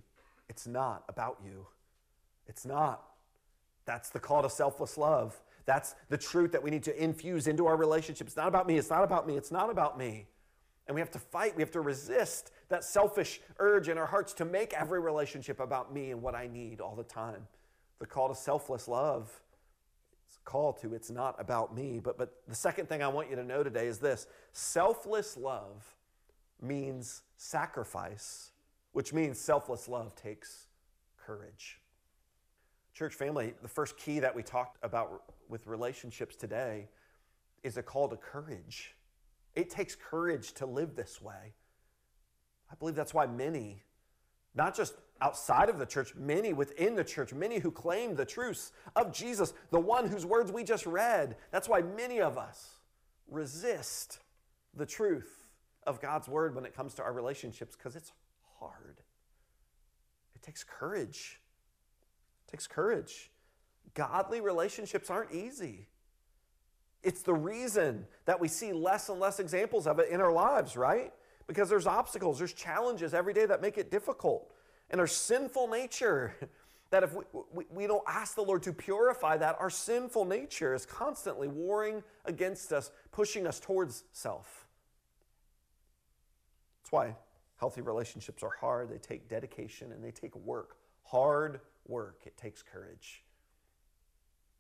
It's 0.48 0.66
not 0.66 1.02
about 1.08 1.38
you. 1.44 1.66
It's 2.46 2.64
not. 2.64 3.02
That's 3.84 4.10
the 4.10 4.20
call 4.20 4.42
to 4.42 4.50
selfless 4.50 4.96
love. 4.96 5.40
That's 5.64 5.94
the 6.08 6.18
truth 6.18 6.52
that 6.52 6.62
we 6.62 6.70
need 6.70 6.82
to 6.84 7.02
infuse 7.02 7.46
into 7.46 7.66
our 7.66 7.76
relationship. 7.76 8.26
It's 8.26 8.36
not 8.36 8.48
about 8.48 8.66
me. 8.66 8.76
It's 8.76 8.90
not 8.90 9.04
about 9.04 9.26
me. 9.26 9.36
It's 9.36 9.50
not 9.50 9.70
about 9.70 9.98
me. 9.98 10.26
And 10.86 10.94
we 10.94 11.00
have 11.00 11.10
to 11.12 11.18
fight. 11.18 11.56
We 11.56 11.62
have 11.62 11.70
to 11.72 11.80
resist 11.80 12.50
that 12.72 12.84
selfish 12.84 13.40
urge 13.58 13.88
in 13.88 13.96
our 13.96 14.06
hearts 14.06 14.32
to 14.34 14.44
make 14.44 14.72
every 14.74 15.00
relationship 15.00 15.60
about 15.60 15.92
me 15.94 16.10
and 16.10 16.20
what 16.20 16.34
I 16.34 16.48
need 16.48 16.80
all 16.80 16.96
the 16.96 17.04
time. 17.04 17.46
The 17.98 18.06
call 18.06 18.28
to 18.28 18.34
selfless 18.34 18.88
love 18.88 19.42
it's 20.32 20.38
a 20.38 20.50
call 20.50 20.72
to 20.72 20.94
it's 20.94 21.10
not 21.10 21.36
about 21.38 21.76
me. 21.76 22.00
But, 22.02 22.16
but 22.16 22.32
the 22.48 22.54
second 22.54 22.88
thing 22.88 23.02
I 23.02 23.08
want 23.08 23.28
you 23.28 23.36
to 23.36 23.44
know 23.44 23.62
today 23.62 23.86
is 23.86 23.98
this 23.98 24.26
selfless 24.52 25.36
love 25.36 25.84
means 26.58 27.20
sacrifice, 27.36 28.52
which 28.92 29.12
means 29.12 29.38
selfless 29.38 29.88
love 29.88 30.14
takes 30.14 30.68
courage. 31.18 31.80
Church 32.94 33.14
family, 33.14 33.52
the 33.60 33.68
first 33.68 33.98
key 33.98 34.20
that 34.20 34.34
we 34.34 34.42
talked 34.42 34.78
about 34.82 35.22
with 35.50 35.66
relationships 35.66 36.34
today 36.34 36.88
is 37.62 37.76
a 37.76 37.82
call 37.82 38.08
to 38.08 38.16
courage. 38.16 38.94
It 39.54 39.68
takes 39.68 39.94
courage 39.94 40.54
to 40.54 40.64
live 40.64 40.96
this 40.96 41.20
way. 41.20 41.52
I 42.72 42.74
believe 42.76 42.94
that's 42.94 43.12
why 43.12 43.26
many, 43.26 43.82
not 44.54 44.74
just 44.74 44.94
outside 45.20 45.68
of 45.68 45.78
the 45.78 45.86
church, 45.86 46.14
many 46.16 46.52
within 46.54 46.96
the 46.96 47.04
church, 47.04 47.34
many 47.34 47.58
who 47.58 47.70
claim 47.70 48.16
the 48.16 48.24
truths 48.24 48.72
of 48.96 49.12
Jesus, 49.12 49.52
the 49.70 49.78
one 49.78 50.08
whose 50.08 50.24
words 50.24 50.50
we 50.50 50.64
just 50.64 50.86
read, 50.86 51.36
that's 51.50 51.68
why 51.68 51.82
many 51.82 52.20
of 52.20 52.38
us 52.38 52.76
resist 53.28 54.18
the 54.74 54.86
truth 54.86 55.46
of 55.86 56.00
God's 56.00 56.28
word 56.28 56.54
when 56.54 56.64
it 56.64 56.74
comes 56.74 56.94
to 56.94 57.02
our 57.02 57.12
relationships 57.12 57.76
because 57.76 57.94
it's 57.94 58.12
hard. 58.58 59.00
It 60.34 60.42
takes 60.42 60.64
courage. 60.64 61.40
It 62.46 62.50
takes 62.50 62.66
courage. 62.66 63.30
Godly 63.94 64.40
relationships 64.40 65.10
aren't 65.10 65.32
easy. 65.32 65.88
It's 67.02 67.22
the 67.22 67.34
reason 67.34 68.06
that 68.24 68.40
we 68.40 68.48
see 68.48 68.72
less 68.72 69.08
and 69.08 69.20
less 69.20 69.40
examples 69.40 69.86
of 69.86 69.98
it 69.98 70.08
in 70.08 70.20
our 70.20 70.32
lives, 70.32 70.76
right? 70.76 71.12
Because 71.46 71.68
there's 71.68 71.86
obstacles, 71.86 72.38
there's 72.38 72.52
challenges 72.52 73.14
every 73.14 73.32
day 73.32 73.46
that 73.46 73.60
make 73.60 73.78
it 73.78 73.90
difficult. 73.90 74.52
And 74.90 75.00
our 75.00 75.06
sinful 75.06 75.68
nature, 75.68 76.34
that 76.90 77.02
if 77.02 77.14
we, 77.14 77.24
we, 77.52 77.64
we, 77.70 77.86
don't 77.86 78.04
ask 78.06 78.34
the 78.34 78.42
Lord 78.42 78.62
to 78.64 78.72
purify 78.72 79.36
that, 79.38 79.56
our 79.58 79.70
sinful 79.70 80.24
nature 80.24 80.74
is 80.74 80.86
constantly 80.86 81.48
warring 81.48 82.02
against 82.24 82.72
us, 82.72 82.90
pushing 83.10 83.46
us 83.46 83.58
towards 83.58 84.04
self. 84.12 84.66
That's 86.82 86.92
why 86.92 87.16
healthy 87.56 87.80
relationships 87.80 88.42
are 88.42 88.50
hard. 88.60 88.90
They 88.90 88.98
take 88.98 89.28
dedication 89.28 89.92
and 89.92 90.04
they 90.04 90.10
take 90.10 90.36
work 90.36 90.76
hard 91.12 91.60
work, 91.86 92.22
it 92.24 92.36
takes 92.36 92.62
courage. 92.62 93.22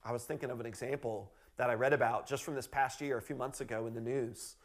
I 0.04 0.12
was 0.12 0.24
thinking 0.24 0.50
of 0.50 0.60
an 0.60 0.66
example 0.66 1.32
that 1.56 1.70
I 1.70 1.74
read 1.74 1.92
about 1.92 2.28
just 2.28 2.42
from 2.42 2.54
this 2.54 2.66
past 2.66 3.00
year, 3.00 3.16
a 3.16 3.22
few 3.22 3.36
months 3.36 3.60
ago 3.60 3.86
in 3.86 3.94
the 3.94 4.00
news. 4.00 4.56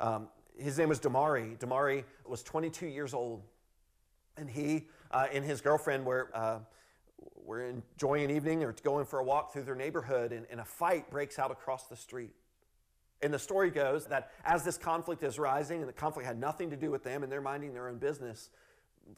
Um, 0.00 0.28
his 0.60 0.78
name 0.78 0.88
was 0.88 1.00
Damari. 1.00 1.58
Damari 1.58 2.04
was 2.26 2.42
22 2.42 2.86
years 2.86 3.14
old, 3.14 3.42
and 4.36 4.48
he 4.48 4.86
uh, 5.10 5.26
and 5.32 5.44
his 5.44 5.60
girlfriend 5.60 6.04
were. 6.04 6.30
Uh, 6.34 6.58
were 7.44 7.66
enjoying 7.66 8.24
an 8.24 8.30
evening 8.30 8.62
or 8.62 8.72
going 8.84 9.04
for 9.04 9.18
a 9.18 9.24
walk 9.24 9.52
through 9.52 9.64
their 9.64 9.74
neighborhood, 9.74 10.32
and, 10.32 10.46
and 10.50 10.60
a 10.60 10.64
fight 10.64 11.10
breaks 11.10 11.38
out 11.38 11.50
across 11.50 11.88
the 11.88 11.96
street. 11.96 12.32
And 13.22 13.34
the 13.34 13.38
story 13.38 13.70
goes 13.70 14.06
that 14.06 14.30
as 14.44 14.64
this 14.64 14.78
conflict 14.78 15.22
is 15.22 15.38
rising, 15.38 15.80
and 15.80 15.88
the 15.88 15.92
conflict 15.92 16.26
had 16.26 16.38
nothing 16.38 16.70
to 16.70 16.76
do 16.76 16.90
with 16.90 17.02
them, 17.02 17.22
and 17.22 17.30
they're 17.30 17.40
minding 17.40 17.74
their 17.74 17.88
own 17.88 17.98
business, 17.98 18.50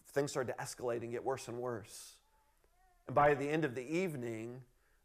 things 0.08 0.30
started 0.30 0.54
to 0.56 0.64
escalate 0.64 1.02
and 1.02 1.12
get 1.12 1.24
worse 1.24 1.48
and 1.48 1.58
worse. 1.58 2.14
And 3.06 3.14
by 3.14 3.34
the 3.34 3.48
end 3.48 3.64
of 3.64 3.74
the 3.74 3.82
evening, 3.82 4.62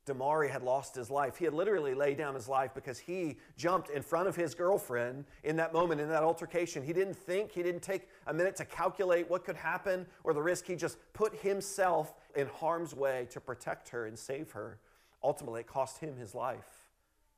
Damari 0.08 0.50
had 0.50 0.63
lost 0.63 0.96
his 0.96 1.12
life. 1.12 1.38
He 1.38 1.46
had 1.46 1.54
literally 1.54 1.93
laid 1.93 2.17
down 2.17 2.34
his 2.34 2.48
life 2.48 2.72
because 2.74 2.98
he 2.98 3.38
jumped 3.58 3.89
in 3.89 4.02
front 4.02 4.28
of 4.28 4.36
his 4.36 4.56
girlfriend 4.56 5.26
in 5.43 5.58
that 5.58 5.74
moment, 5.74 6.02
in 6.02 6.10
that 6.10 6.24
altercation. 6.24 6.82
He 6.82 6.93
didn't 6.93 7.15
think, 7.15 7.52
he 7.52 7.62
didn't 7.62 7.82
take 7.82 8.08
a 8.26 8.34
minute 8.34 8.56
to 8.56 8.65
calculate 8.65 9.30
what 9.30 9.43
could 9.43 9.58
happen 9.58 10.08
or 10.24 10.34
the 10.34 10.41
risk. 10.41 10.65
He 10.65 10.76
just 10.76 10.98
put 11.13 11.36
himself 11.36 12.13
in 12.36 12.48
harm's 12.48 12.96
way 12.96 13.28
to 13.32 13.41
protect 13.41 13.89
her 13.89 14.06
and 14.06 14.17
save 14.17 14.52
her. 14.52 14.80
Ultimately, 15.24 15.62
it 15.62 15.67
cost 15.67 16.00
him 16.00 16.15
his 16.15 16.34
life. 16.34 16.89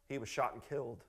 He 0.08 0.18
was 0.18 0.30
shot 0.30 0.54
and 0.54 0.64
killed. 0.64 1.04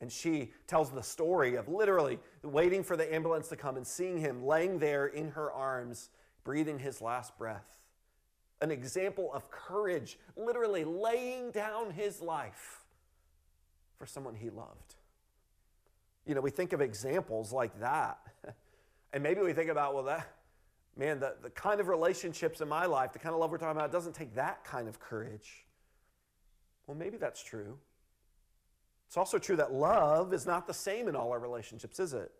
And 0.00 0.10
she 0.10 0.50
tells 0.66 0.90
the 0.90 1.02
story 1.02 1.54
of 1.54 1.68
literally 1.68 2.18
waiting 2.42 2.82
for 2.82 2.96
the 2.96 3.14
ambulance 3.14 3.48
to 3.48 3.56
come 3.56 3.76
and 3.76 3.86
seeing 3.86 4.18
him 4.18 4.44
laying 4.44 4.80
there 4.80 5.06
in 5.06 5.30
her 5.30 5.52
arms, 5.52 6.10
breathing 6.42 6.80
his 6.80 7.00
last 7.00 7.38
breath 7.38 7.81
an 8.62 8.70
example 8.70 9.30
of 9.34 9.50
courage, 9.50 10.18
literally 10.36 10.84
laying 10.84 11.50
down 11.50 11.90
his 11.90 12.22
life 12.22 12.80
for 13.98 14.06
someone 14.06 14.34
he 14.34 14.48
loved. 14.48 14.94
You 16.24 16.34
know, 16.34 16.40
we 16.40 16.50
think 16.50 16.72
of 16.72 16.80
examples 16.80 17.52
like 17.52 17.78
that. 17.80 18.18
And 19.14 19.22
maybe 19.22 19.42
we 19.42 19.52
think 19.52 19.68
about, 19.68 19.92
well, 19.92 20.04
that, 20.04 20.26
man, 20.96 21.20
the, 21.20 21.34
the 21.42 21.50
kind 21.50 21.82
of 21.82 21.88
relationships 21.88 22.62
in 22.62 22.68
my 22.70 22.86
life, 22.86 23.12
the 23.12 23.18
kind 23.18 23.34
of 23.34 23.40
love 23.42 23.50
we're 23.50 23.58
talking 23.58 23.76
about, 23.76 23.92
doesn't 23.92 24.14
take 24.14 24.34
that 24.36 24.64
kind 24.64 24.88
of 24.88 24.98
courage. 24.98 25.66
Well, 26.86 26.96
maybe 26.96 27.18
that's 27.18 27.42
true. 27.42 27.76
It's 29.06 29.18
also 29.18 29.38
true 29.38 29.56
that 29.56 29.70
love 29.70 30.32
is 30.32 30.46
not 30.46 30.66
the 30.66 30.72
same 30.72 31.08
in 31.08 31.14
all 31.14 31.30
our 31.30 31.38
relationships, 31.38 32.00
is 32.00 32.14
it? 32.14 32.32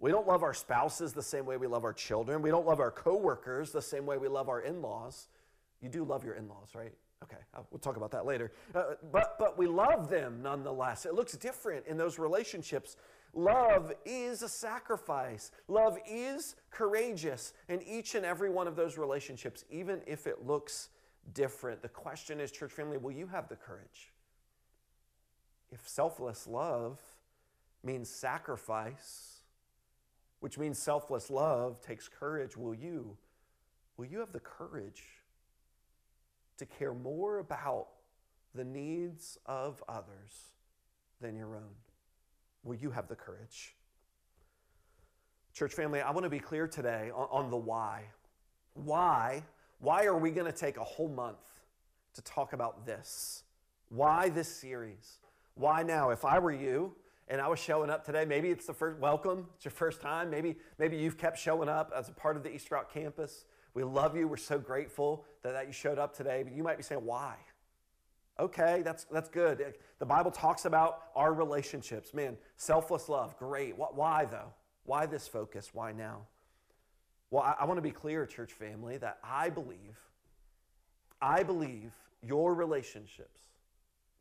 We 0.00 0.10
don't 0.10 0.26
love 0.26 0.42
our 0.42 0.54
spouses 0.54 1.12
the 1.12 1.22
same 1.22 1.46
way 1.46 1.56
we 1.56 1.68
love 1.68 1.84
our 1.84 1.92
children. 1.92 2.42
We 2.42 2.50
don't 2.50 2.66
love 2.66 2.80
our 2.80 2.90
coworkers 2.90 3.70
the 3.70 3.80
same 3.80 4.04
way 4.04 4.18
we 4.18 4.26
love 4.26 4.48
our 4.48 4.60
in 4.60 4.82
laws. 4.82 5.28
You 5.82 5.88
do 5.88 6.04
love 6.04 6.24
your 6.24 6.34
in 6.34 6.48
laws, 6.48 6.70
right? 6.74 6.92
Okay, 7.22 7.36
we'll 7.70 7.78
talk 7.78 7.96
about 7.96 8.10
that 8.12 8.26
later. 8.26 8.52
Uh, 8.74 8.94
but, 9.12 9.36
but 9.38 9.56
we 9.56 9.66
love 9.66 10.08
them 10.08 10.40
nonetheless. 10.42 11.06
It 11.06 11.14
looks 11.14 11.34
different 11.34 11.86
in 11.86 11.96
those 11.96 12.18
relationships. 12.18 12.96
Love 13.34 13.92
is 14.04 14.42
a 14.42 14.48
sacrifice, 14.48 15.52
love 15.66 15.98
is 16.06 16.54
courageous 16.70 17.54
in 17.68 17.80
each 17.82 18.14
and 18.14 18.26
every 18.26 18.50
one 18.50 18.66
of 18.66 18.76
those 18.76 18.98
relationships, 18.98 19.64
even 19.70 20.02
if 20.06 20.26
it 20.26 20.46
looks 20.46 20.90
different. 21.32 21.80
The 21.80 21.88
question 21.88 22.40
is, 22.40 22.50
church 22.50 22.72
family, 22.72 22.98
will 22.98 23.12
you 23.12 23.26
have 23.28 23.48
the 23.48 23.56
courage? 23.56 24.12
If 25.70 25.88
selfless 25.88 26.46
love 26.46 27.00
means 27.82 28.10
sacrifice, 28.10 29.38
which 30.40 30.58
means 30.58 30.78
selfless 30.78 31.30
love 31.30 31.80
takes 31.80 32.08
courage, 32.08 32.56
will 32.56 32.74
you? 32.74 33.16
Will 33.96 34.06
you 34.06 34.18
have 34.18 34.32
the 34.32 34.40
courage 34.40 35.02
to 36.58 36.66
care 36.66 36.94
more 36.94 37.38
about 37.38 37.88
the 38.54 38.64
needs 38.64 39.38
of 39.46 39.82
others 39.88 40.52
than 41.20 41.36
your 41.36 41.56
own? 41.56 41.74
Will 42.64 42.76
you 42.76 42.90
have 42.90 43.08
the 43.08 43.16
courage? 43.16 43.74
Church 45.54 45.74
family, 45.74 46.00
I 46.00 46.10
want 46.10 46.24
to 46.24 46.30
be 46.30 46.38
clear 46.38 46.66
today 46.66 47.10
on, 47.14 47.28
on 47.30 47.50
the 47.50 47.56
why. 47.56 48.04
Why? 48.74 49.42
Why 49.80 50.04
are 50.04 50.16
we 50.16 50.30
going 50.30 50.50
to 50.50 50.56
take 50.56 50.76
a 50.76 50.84
whole 50.84 51.08
month 51.08 51.60
to 52.14 52.22
talk 52.22 52.52
about 52.52 52.86
this? 52.86 53.42
Why 53.88 54.28
this 54.28 54.48
series? 54.48 55.18
Why 55.54 55.82
now? 55.82 56.10
If 56.10 56.24
I 56.24 56.38
were 56.38 56.52
you 56.52 56.94
and 57.28 57.40
I 57.40 57.48
was 57.48 57.58
showing 57.58 57.90
up 57.90 58.04
today, 58.04 58.24
maybe 58.24 58.50
it's 58.50 58.66
the 58.66 58.72
first 58.72 58.98
welcome, 58.98 59.46
it's 59.56 59.64
your 59.64 59.72
first 59.72 60.00
time. 60.00 60.30
Maybe, 60.30 60.56
maybe 60.78 60.96
you've 60.96 61.18
kept 61.18 61.38
showing 61.38 61.68
up 61.68 61.92
as 61.94 62.08
a 62.08 62.12
part 62.12 62.36
of 62.36 62.42
the 62.42 62.54
East 62.54 62.70
Rock 62.70 62.92
campus. 62.92 63.44
We 63.74 63.84
love 63.84 64.16
you. 64.16 64.28
We're 64.28 64.36
so 64.36 64.58
grateful 64.58 65.24
that, 65.42 65.52
that 65.52 65.66
you 65.66 65.72
showed 65.72 65.98
up 65.98 66.14
today. 66.14 66.42
But 66.42 66.52
you 66.52 66.62
might 66.62 66.76
be 66.76 66.82
saying, 66.82 67.04
why? 67.04 67.36
Okay, 68.38 68.82
that's, 68.82 69.04
that's 69.04 69.28
good. 69.28 69.74
The 69.98 70.06
Bible 70.06 70.30
talks 70.30 70.64
about 70.64 71.04
our 71.14 71.32
relationships. 71.32 72.14
Man, 72.14 72.36
selfless 72.56 73.08
love, 73.08 73.36
great. 73.38 73.76
Why 73.76 74.24
though? 74.24 74.52
Why 74.84 75.06
this 75.06 75.28
focus? 75.28 75.70
Why 75.72 75.92
now? 75.92 76.26
Well, 77.30 77.42
I, 77.42 77.56
I 77.60 77.64
want 77.66 77.78
to 77.78 77.82
be 77.82 77.90
clear, 77.90 78.26
church 78.26 78.52
family, 78.52 78.98
that 78.98 79.18
I 79.22 79.48
believe, 79.48 79.98
I 81.20 81.42
believe 81.42 81.92
your 82.22 82.54
relationships, 82.54 83.40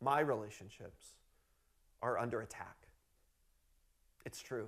my 0.01 0.19
relationships, 0.19 1.15
are 2.01 2.17
under 2.17 2.41
attack. 2.41 2.77
It's 4.25 4.41
true. 4.41 4.67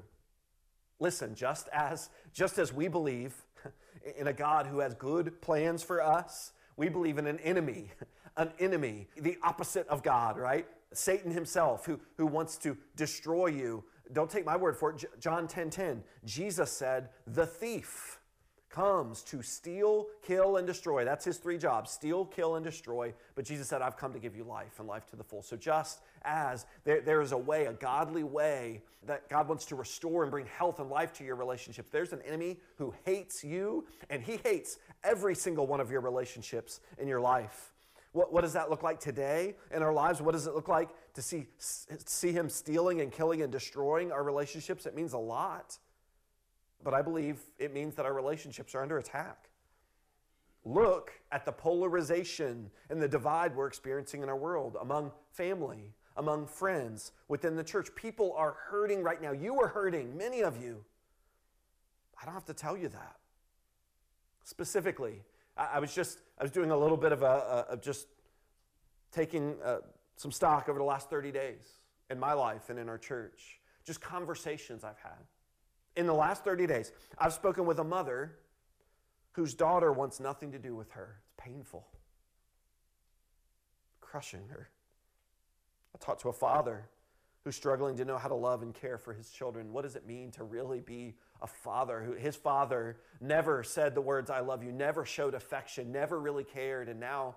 Listen, 1.04 1.36
just 1.36 1.68
as 1.74 2.10
just 2.32 2.58
as 2.58 2.72
we 2.72 2.88
believe 2.88 3.36
in 4.18 4.28
a 4.28 4.34
God 4.34 4.68
who 4.68 4.80
has 4.80 4.94
good 4.94 5.42
plans 5.42 5.84
for 5.84 6.02
us. 6.02 6.54
We 6.78 6.88
believe 6.88 7.18
in 7.18 7.28
an 7.28 7.40
enemy, 7.40 7.92
an 8.38 8.54
enemy, 8.58 9.10
the 9.18 9.38
opposite 9.44 9.86
of 9.90 10.02
God, 10.02 10.38
right? 10.38 10.66
Satan 10.94 11.30
himself, 11.30 11.86
who, 11.86 12.00
who 12.16 12.26
wants 12.26 12.56
to 12.60 12.78
destroy 12.96 13.48
you. 13.48 13.84
Don't 14.14 14.30
take 14.30 14.46
my 14.46 14.56
word 14.56 14.78
for 14.78 14.92
it. 14.92 15.04
John 15.20 15.46
10 15.46 15.72
10, 15.72 16.02
Jesus 16.24 16.72
said, 16.72 17.10
The 17.28 17.48
thief 17.48 18.20
comes 18.74 19.22
to 19.22 19.42
steal, 19.44 20.08
kill, 20.26 20.58
and 20.58 20.66
destroy. 20.66 21.06
That's 21.06 21.26
his 21.26 21.38
three 21.38 21.58
jobs 21.58 21.92
steal, 21.92 22.26
kill, 22.26 22.56
and 22.56 22.66
destroy. 22.66 23.14
But 23.36 23.46
Jesus 23.46 23.68
said, 23.68 23.82
I've 23.82 23.98
come 23.98 24.14
to 24.14 24.20
give 24.20 24.36
you 24.36 24.44
life 24.44 24.80
and 24.80 24.88
life 24.88 25.06
to 25.12 25.16
the 25.16 25.24
full. 25.24 25.44
So 25.44 25.56
just 25.56 26.02
as 26.24 26.66
there, 26.84 27.02
there 27.02 27.22
is 27.22 27.32
a 27.32 27.38
way, 27.38 27.66
a 27.66 27.74
godly 27.74 28.24
way, 28.24 28.82
that 29.06 29.30
God 29.30 29.48
wants 29.48 29.66
to 29.66 29.76
restore 29.76 30.24
and 30.24 30.32
bring 30.32 30.46
health 30.46 30.80
and 30.80 30.90
life 30.90 31.14
to 31.14 31.24
your 31.24 31.36
relationships, 31.36 31.90
there's 31.92 32.14
an 32.14 32.22
enemy 32.26 32.58
who 32.78 32.94
hates 33.06 33.44
you, 33.44 33.86
and 34.10 34.24
he 34.24 34.40
hates 34.44 34.80
every 35.04 35.36
single 35.36 35.68
one 35.68 35.80
of 35.80 35.92
your 35.92 36.02
relationships 36.02 36.80
in 36.98 37.08
your 37.08 37.20
life. 37.20 37.74
What, 38.14 38.32
what 38.32 38.42
does 38.42 38.54
that 38.54 38.70
look 38.70 38.84
like 38.84 39.00
today 39.00 39.56
in 39.72 39.84
our 39.84 39.94
lives? 39.94 40.22
What 40.22 40.34
does 40.34 40.48
it 40.48 40.54
look 40.54 40.68
like 40.68 40.90
to 41.16 41.22
see, 41.22 41.48
see 41.58 42.32
him 42.32 42.48
stealing 42.48 43.02
and 43.02 43.12
killing 43.12 43.42
and 43.42 43.52
destroying 43.52 44.12
our 44.12 44.24
relationships? 44.24 44.86
It 44.86 44.96
means 44.96 45.14
a 45.14 45.18
lot. 45.18 45.78
But 46.84 46.94
I 46.94 47.02
believe 47.02 47.40
it 47.58 47.74
means 47.74 47.96
that 47.96 48.06
our 48.06 48.14
relationships 48.14 48.76
are 48.76 48.82
under 48.82 48.98
attack. 48.98 49.50
Look 50.66 51.12
at 51.32 51.46
the 51.46 51.52
polarization 51.52 52.70
and 52.90 53.02
the 53.02 53.08
divide 53.08 53.56
we're 53.56 53.68
experiencing 53.68 54.24
in 54.24 54.30
our 54.30 54.36
world 54.36 54.78
among 54.80 55.12
family, 55.32 55.94
among 56.18 56.48
friends, 56.48 57.12
within 57.28 57.56
the 57.56 57.64
church. 57.64 57.94
People 57.96 58.34
are 58.38 58.56
hurting 58.70 59.04
right 59.04 59.22
now. 59.22 59.32
You 59.32 59.60
are 59.62 59.68
hurting, 59.68 60.18
many 60.18 60.42
of 60.42 60.62
you. 60.62 60.84
I 62.22 62.26
don't 62.26 62.34
have 62.34 62.46
to 62.46 62.54
tell 62.54 62.78
you 62.78 62.88
that. 62.90 63.16
Specifically, 64.46 65.22
I, 65.58 65.80
was 65.80 65.94
just 65.94 66.20
I 66.40 66.44
was 66.44 66.52
doing 66.52 66.72
a 66.72 66.78
little 66.78 66.98
bit 66.98 67.12
of 67.12 67.22
a, 67.22 67.26
a 67.26 67.74
of 67.74 67.82
just 67.82 68.08
taking 69.12 69.56
uh, 69.64 69.78
some 70.16 70.32
stock 70.32 70.70
over 70.70 70.80
the 70.80 70.86
last 70.86 71.10
30 71.10 71.32
days 71.32 71.78
in 72.10 72.20
my 72.20 72.34
life 72.34 72.70
and 72.70 72.80
in 72.80 72.90
our 72.90 72.98
church, 72.98 73.60
just 73.86 74.02
conversations 74.02 74.84
I've 74.84 75.00
had. 75.00 75.24
In 75.96 76.08
the 76.08 76.14
last 76.14 76.44
30 76.44 76.68
days, 76.68 76.92
I've 77.18 77.34
spoken 77.34 77.66
with 77.66 77.80
a 77.80 77.84
mother 77.84 78.38
whose 79.34 79.54
daughter 79.54 79.92
wants 79.92 80.20
nothing 80.20 80.52
to 80.52 80.60
do 80.60 80.76
with 80.76 80.92
her. 80.92 81.18
It's 81.24 81.34
painful, 81.38 81.88
crushing 84.02 84.48
her. 84.50 84.70
I 85.96 86.04
talked 86.04 86.22
to 86.22 86.30
a 86.30 86.34
father 86.34 86.88
who's 87.44 87.56
struggling 87.56 87.98
to 87.98 88.06
know 88.06 88.18
how 88.18 88.30
to 88.30 88.36
love 88.36 88.62
and 88.62 88.74
care 88.74 88.98
for 88.98 89.14
his 89.14 89.30
children. 89.30 89.74
What 89.74 89.84
does 89.84 89.96
it 89.96 90.08
mean 90.08 90.32
to 90.32 90.44
really 90.44 90.80
be 90.80 91.16
a 91.42 91.48
father 91.48 92.16
his 92.18 92.38
father 92.38 92.98
never 93.20 93.64
said 93.64 93.96
the 93.96 94.02
words 94.02 94.30
I 94.30 94.40
love 94.40 94.64
you, 94.64 94.72
never 94.72 95.06
showed 95.06 95.34
affection, 95.34 95.92
never 95.92 96.20
really 96.20 96.46
cared, 96.46 96.88
and 96.88 97.00
now 97.00 97.36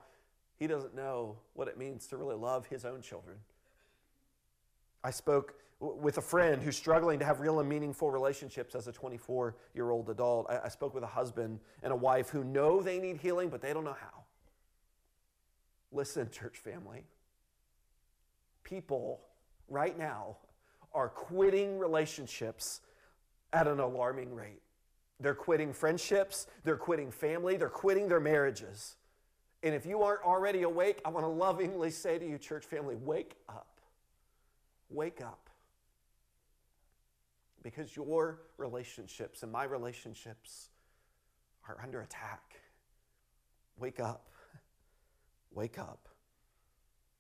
he 0.59 0.67
doesn't 0.67 0.95
know 0.95 1.37
what 1.55 1.69
it 1.69 1.77
means 1.77 2.07
to 2.09 2.17
really 2.17 2.37
love 2.37 2.67
his 2.67 2.85
own 2.85 3.03
children. 3.03 3.37
I 5.03 5.11
spoke 5.11 5.55
with 5.79 6.17
a 6.19 6.23
friend 6.23 6.63
who's 6.63 6.77
struggling 6.77 7.19
to 7.19 7.25
have 7.25 7.41
real 7.41 7.61
and 7.61 7.69
meaningful 7.69 8.11
relationships 8.11 8.75
as 8.75 8.87
a 8.87 8.93
24 8.93 9.57
year 9.75 9.91
old 9.91 10.09
adult. 10.09 10.47
I, 10.49 10.61
I, 10.65 10.69
spoke 10.69 10.95
with 10.95 11.05
a 11.05 11.09
husband 11.09 11.61
and 11.83 11.93
a 11.93 11.97
wife 11.97 12.31
who 12.31 12.45
know 12.45 12.81
they 12.81 12.99
need 12.99 13.19
healing, 13.19 13.51
but 13.51 13.61
they 13.61 13.75
don't 13.75 13.85
know 13.85 13.97
how. 14.01 14.25
Listen, 15.93 16.31
church 16.31 16.57
family. 16.57 17.05
People 18.65 19.21
right 19.69 19.97
now 19.99 20.39
are 20.95 21.09
quitting 21.09 21.79
relationships 21.79 22.81
at 23.53 23.69
an 23.69 23.81
alarming 23.81 24.35
rate. 24.35 24.63
They're 25.21 25.35
quitting 25.35 25.73
friendships, 25.73 26.47
they're 26.65 26.77
quitting 26.77 27.11
family, 27.11 27.57
they're 27.57 27.69
quitting 27.69 28.09
their 28.09 28.21
marriages. 28.21 28.97
And 29.63 29.75
if 29.75 29.87
you 29.87 30.03
aren't 30.03 30.23
already 30.23 30.63
awake, 30.63 31.01
I 31.05 31.09
want 31.09 31.25
to 31.25 31.29
lovingly 31.29 31.91
say 31.91 32.19
to 32.19 32.29
you, 32.29 32.39
church 32.39 32.65
family, 32.65 32.97
wake 32.97 33.37
up. 33.49 33.81
Wake 34.91 35.21
up. 35.21 35.46
Because 37.67 37.97
your 37.97 38.43
relationships 38.59 39.43
and 39.43 39.51
my 39.51 39.65
relationships 39.65 40.69
are 41.69 41.77
under 41.83 42.01
attack. 42.01 42.61
Wake 43.77 43.99
up. 43.99 44.31
Wake 45.53 45.77
up. 45.77 46.09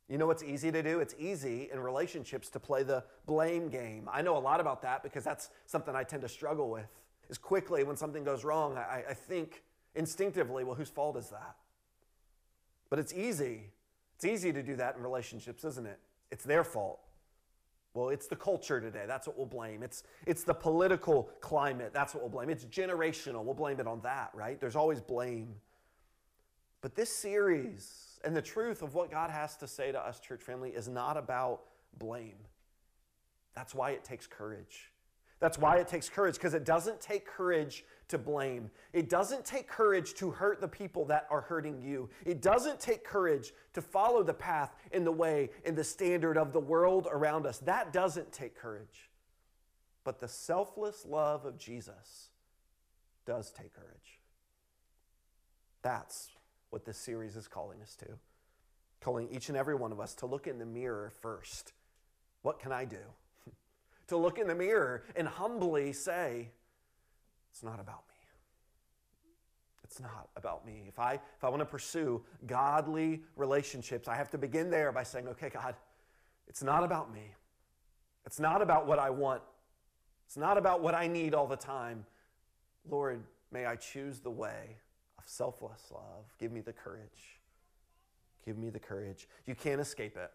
You 0.08 0.18
know 0.18 0.26
what's 0.28 0.44
easy 0.44 0.70
to 0.70 0.84
do? 0.84 1.00
It's 1.00 1.16
easy 1.18 1.68
in 1.72 1.80
relationships 1.80 2.48
to 2.50 2.60
play 2.60 2.84
the 2.84 3.02
blame 3.26 3.68
game. 3.68 4.08
I 4.12 4.22
know 4.22 4.36
a 4.36 4.38
lot 4.38 4.60
about 4.60 4.82
that 4.82 5.02
because 5.02 5.24
that's 5.24 5.50
something 5.66 5.96
I 5.96 6.04
tend 6.04 6.22
to 6.22 6.28
struggle 6.28 6.70
with. 6.70 6.86
Is 7.28 7.38
quickly 7.38 7.82
when 7.82 7.96
something 7.96 8.22
goes 8.22 8.44
wrong, 8.44 8.78
I, 8.78 9.02
I 9.10 9.14
think 9.14 9.64
instinctively, 9.96 10.62
well, 10.62 10.76
whose 10.76 10.90
fault 10.90 11.16
is 11.16 11.28
that? 11.30 11.56
But 12.88 13.00
it's 13.00 13.12
easy. 13.12 13.72
It's 14.14 14.24
easy 14.24 14.52
to 14.52 14.62
do 14.62 14.76
that 14.76 14.94
in 14.94 15.02
relationships, 15.02 15.64
isn't 15.64 15.88
it? 15.88 15.98
It's 16.30 16.44
their 16.44 16.62
fault. 16.62 17.00
Well, 17.96 18.10
it's 18.10 18.26
the 18.26 18.36
culture 18.36 18.78
today. 18.78 19.04
That's 19.06 19.26
what 19.26 19.38
we'll 19.38 19.46
blame. 19.46 19.82
It's, 19.82 20.02
it's 20.26 20.44
the 20.44 20.52
political 20.52 21.30
climate. 21.40 21.92
That's 21.94 22.12
what 22.12 22.22
we'll 22.22 22.30
blame. 22.30 22.50
It's 22.50 22.66
generational. 22.66 23.42
We'll 23.42 23.54
blame 23.54 23.80
it 23.80 23.86
on 23.86 24.02
that, 24.02 24.32
right? 24.34 24.60
There's 24.60 24.76
always 24.76 25.00
blame. 25.00 25.54
But 26.82 26.94
this 26.94 27.08
series 27.10 28.20
and 28.22 28.36
the 28.36 28.42
truth 28.42 28.82
of 28.82 28.94
what 28.94 29.10
God 29.10 29.30
has 29.30 29.56
to 29.56 29.66
say 29.66 29.92
to 29.92 29.98
us, 29.98 30.20
church 30.20 30.42
family, 30.42 30.70
is 30.70 30.88
not 30.88 31.16
about 31.16 31.62
blame. 31.98 32.36
That's 33.54 33.74
why 33.74 33.92
it 33.92 34.04
takes 34.04 34.26
courage. 34.26 34.92
That's 35.40 35.56
why 35.56 35.78
it 35.78 35.88
takes 35.88 36.10
courage, 36.10 36.34
because 36.34 36.52
it 36.52 36.66
doesn't 36.66 37.00
take 37.00 37.26
courage 37.26 37.82
to 38.08 38.18
blame. 38.18 38.70
It 38.92 39.08
doesn't 39.08 39.44
take 39.44 39.68
courage 39.68 40.14
to 40.14 40.30
hurt 40.30 40.60
the 40.60 40.68
people 40.68 41.04
that 41.06 41.26
are 41.30 41.40
hurting 41.40 41.80
you. 41.80 42.08
It 42.24 42.40
doesn't 42.40 42.78
take 42.78 43.04
courage 43.04 43.52
to 43.74 43.82
follow 43.82 44.22
the 44.22 44.34
path 44.34 44.74
in 44.92 45.04
the 45.04 45.12
way 45.12 45.50
in 45.64 45.74
the 45.74 45.84
standard 45.84 46.38
of 46.38 46.52
the 46.52 46.60
world 46.60 47.08
around 47.10 47.46
us. 47.46 47.58
That 47.58 47.92
doesn't 47.92 48.32
take 48.32 48.56
courage. 48.56 49.10
But 50.04 50.20
the 50.20 50.28
selfless 50.28 51.04
love 51.04 51.44
of 51.46 51.58
Jesus 51.58 52.30
does 53.24 53.50
take 53.50 53.74
courage. 53.74 54.20
That's 55.82 56.30
what 56.70 56.84
this 56.84 56.96
series 56.96 57.36
is 57.36 57.48
calling 57.48 57.82
us 57.82 57.96
to. 57.96 58.06
Calling 59.00 59.28
each 59.30 59.48
and 59.48 59.58
every 59.58 59.74
one 59.74 59.90
of 59.92 59.98
us 59.98 60.14
to 60.16 60.26
look 60.26 60.46
in 60.46 60.58
the 60.58 60.66
mirror 60.66 61.12
first. 61.20 61.72
What 62.42 62.60
can 62.60 62.70
I 62.70 62.84
do? 62.84 62.98
to 64.08 64.16
look 64.16 64.38
in 64.38 64.46
the 64.46 64.54
mirror 64.54 65.02
and 65.16 65.26
humbly 65.26 65.92
say, 65.92 66.50
It's 67.56 67.62
not 67.62 67.80
about 67.80 68.02
me. 68.10 68.14
It's 69.82 69.98
not 69.98 70.28
about 70.36 70.66
me. 70.66 70.84
If 70.88 70.98
I, 70.98 71.14
if 71.14 71.42
I 71.42 71.48
want 71.48 71.60
to 71.60 71.64
pursue 71.64 72.22
godly 72.46 73.22
relationships, 73.34 74.08
I 74.08 74.14
have 74.14 74.28
to 74.32 74.38
begin 74.38 74.68
there 74.68 74.92
by 74.92 75.04
saying, 75.04 75.26
Okay, 75.28 75.48
God, 75.48 75.74
it's 76.48 76.62
not 76.62 76.84
about 76.84 77.10
me. 77.10 77.32
It's 78.26 78.38
not 78.38 78.60
about 78.60 78.86
what 78.86 78.98
I 78.98 79.08
want. 79.08 79.40
It's 80.26 80.36
not 80.36 80.58
about 80.58 80.82
what 80.82 80.94
I 80.94 81.06
need 81.06 81.32
all 81.32 81.46
the 81.46 81.56
time. 81.56 82.04
Lord, 82.90 83.22
may 83.50 83.64
I 83.64 83.76
choose 83.76 84.20
the 84.20 84.30
way 84.30 84.76
of 85.16 85.24
selfless 85.26 85.90
love. 85.90 86.26
Give 86.38 86.52
me 86.52 86.60
the 86.60 86.74
courage. 86.74 87.40
Give 88.44 88.58
me 88.58 88.68
the 88.68 88.80
courage. 88.80 89.28
You 89.46 89.54
can't 89.54 89.80
escape 89.80 90.18
it. 90.18 90.30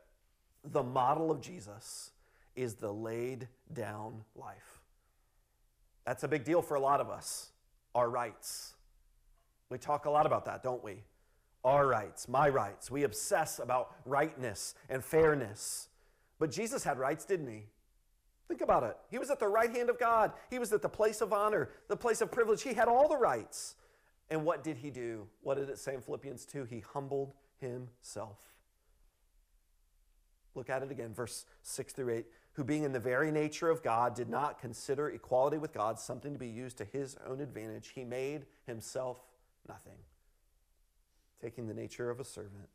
The 0.71 0.81
model 0.81 1.29
of 1.29 1.39
Jesus 1.39 2.09
is 2.55 2.73
the 2.73 2.91
laid 2.91 3.47
down 3.71 4.23
life. 4.35 4.80
That's 6.05 6.23
a 6.23 6.27
big 6.27 6.43
deal 6.43 6.61
for 6.61 6.75
a 6.75 6.79
lot 6.79 6.99
of 6.99 7.09
us. 7.09 7.49
Our 7.93 8.09
rights. 8.09 8.73
We 9.69 9.77
talk 9.77 10.05
a 10.05 10.09
lot 10.09 10.25
about 10.25 10.45
that, 10.45 10.63
don't 10.63 10.83
we? 10.83 11.03
Our 11.63 11.87
rights, 11.87 12.27
my 12.27 12.49
rights. 12.49 12.89
We 12.89 13.03
obsess 13.03 13.59
about 13.59 13.95
rightness 14.05 14.75
and 14.89 15.03
fairness. 15.03 15.89
But 16.39 16.51
Jesus 16.51 16.83
had 16.83 16.97
rights, 16.97 17.25
didn't 17.25 17.47
he? 17.47 17.65
Think 18.47 18.61
about 18.61 18.83
it. 18.83 18.97
He 19.09 19.17
was 19.17 19.29
at 19.29 19.39
the 19.39 19.47
right 19.47 19.73
hand 19.73 19.89
of 19.89 19.99
God, 19.99 20.33
he 20.49 20.59
was 20.59 20.73
at 20.73 20.81
the 20.81 20.89
place 20.89 21.21
of 21.21 21.31
honor, 21.31 21.69
the 21.87 21.95
place 21.95 22.19
of 22.19 22.31
privilege. 22.31 22.63
He 22.63 22.73
had 22.73 22.87
all 22.87 23.07
the 23.07 23.17
rights. 23.17 23.75
And 24.29 24.43
what 24.43 24.63
did 24.63 24.77
he 24.77 24.89
do? 24.89 25.27
What 25.41 25.57
did 25.57 25.69
it 25.69 25.77
say 25.77 25.93
in 25.93 26.01
Philippians 26.01 26.45
2? 26.45 26.65
He 26.65 26.79
humbled 26.79 27.33
himself. 27.59 28.50
Look 30.55 30.69
at 30.69 30.83
it 30.83 30.91
again, 30.91 31.13
verse 31.13 31.45
6 31.63 31.93
through 31.93 32.13
8 32.13 32.25
who, 32.53 32.63
being 32.63 32.83
in 32.83 32.91
the 32.91 32.99
very 32.99 33.31
nature 33.31 33.69
of 33.69 33.81
God, 33.81 34.13
did 34.13 34.29
not 34.29 34.59
consider 34.59 35.09
equality 35.09 35.57
with 35.57 35.73
God 35.73 35.99
something 35.99 36.33
to 36.33 36.39
be 36.39 36.49
used 36.49 36.77
to 36.79 36.85
his 36.85 37.15
own 37.25 37.39
advantage. 37.39 37.91
He 37.95 38.03
made 38.03 38.45
himself 38.65 39.23
nothing, 39.67 39.97
taking 41.41 41.67
the 41.67 41.73
nature 41.73 42.09
of 42.09 42.19
a 42.19 42.25
servant, 42.25 42.67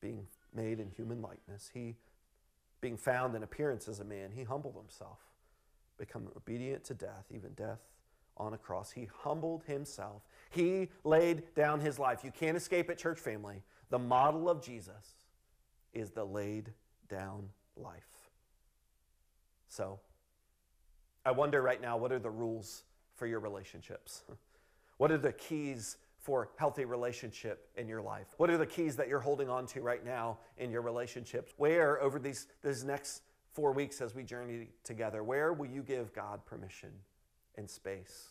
being 0.00 0.26
made 0.54 0.78
in 0.78 0.90
human 0.90 1.20
likeness. 1.20 1.70
He, 1.74 1.96
being 2.80 2.96
found 2.96 3.34
in 3.34 3.42
appearance 3.42 3.88
as 3.88 3.98
a 3.98 4.04
man, 4.04 4.30
he 4.32 4.44
humbled 4.44 4.76
himself, 4.76 5.18
become 5.98 6.28
obedient 6.36 6.84
to 6.84 6.94
death, 6.94 7.26
even 7.34 7.54
death 7.54 7.80
on 8.36 8.54
a 8.54 8.58
cross. 8.58 8.92
He 8.92 9.08
humbled 9.22 9.64
himself. 9.64 10.22
He 10.50 10.90
laid 11.02 11.54
down 11.56 11.80
his 11.80 11.98
life. 11.98 12.22
You 12.22 12.30
can't 12.30 12.56
escape 12.56 12.88
it, 12.88 12.98
church 12.98 13.18
family. 13.18 13.62
The 13.90 13.98
model 13.98 14.48
of 14.48 14.62
Jesus 14.62 15.14
is 15.92 16.10
the 16.10 16.24
laid 16.24 16.72
down 17.08 17.48
life. 17.76 18.30
So, 19.68 20.00
I 21.24 21.30
wonder 21.30 21.62
right 21.62 21.80
now 21.80 21.96
what 21.96 22.12
are 22.12 22.18
the 22.18 22.30
rules 22.30 22.84
for 23.14 23.26
your 23.26 23.40
relationships? 23.40 24.22
What 24.98 25.10
are 25.10 25.18
the 25.18 25.32
keys 25.32 25.96
for 26.20 26.50
healthy 26.58 26.84
relationship 26.84 27.68
in 27.76 27.88
your 27.88 28.00
life? 28.00 28.28
What 28.36 28.50
are 28.50 28.58
the 28.58 28.66
keys 28.66 28.94
that 28.96 29.08
you're 29.08 29.18
holding 29.18 29.48
on 29.48 29.66
to 29.68 29.80
right 29.80 30.04
now 30.04 30.38
in 30.58 30.70
your 30.70 30.82
relationships? 30.82 31.54
Where 31.56 32.00
over 32.00 32.20
these 32.20 32.46
these 32.62 32.84
next 32.84 33.22
4 33.54 33.72
weeks 33.72 34.00
as 34.00 34.14
we 34.14 34.22
journey 34.22 34.68
together, 34.84 35.24
where 35.24 35.52
will 35.54 35.66
you 35.66 35.82
give 35.82 36.12
God 36.12 36.46
permission 36.46 36.90
and 37.56 37.68
space 37.68 38.28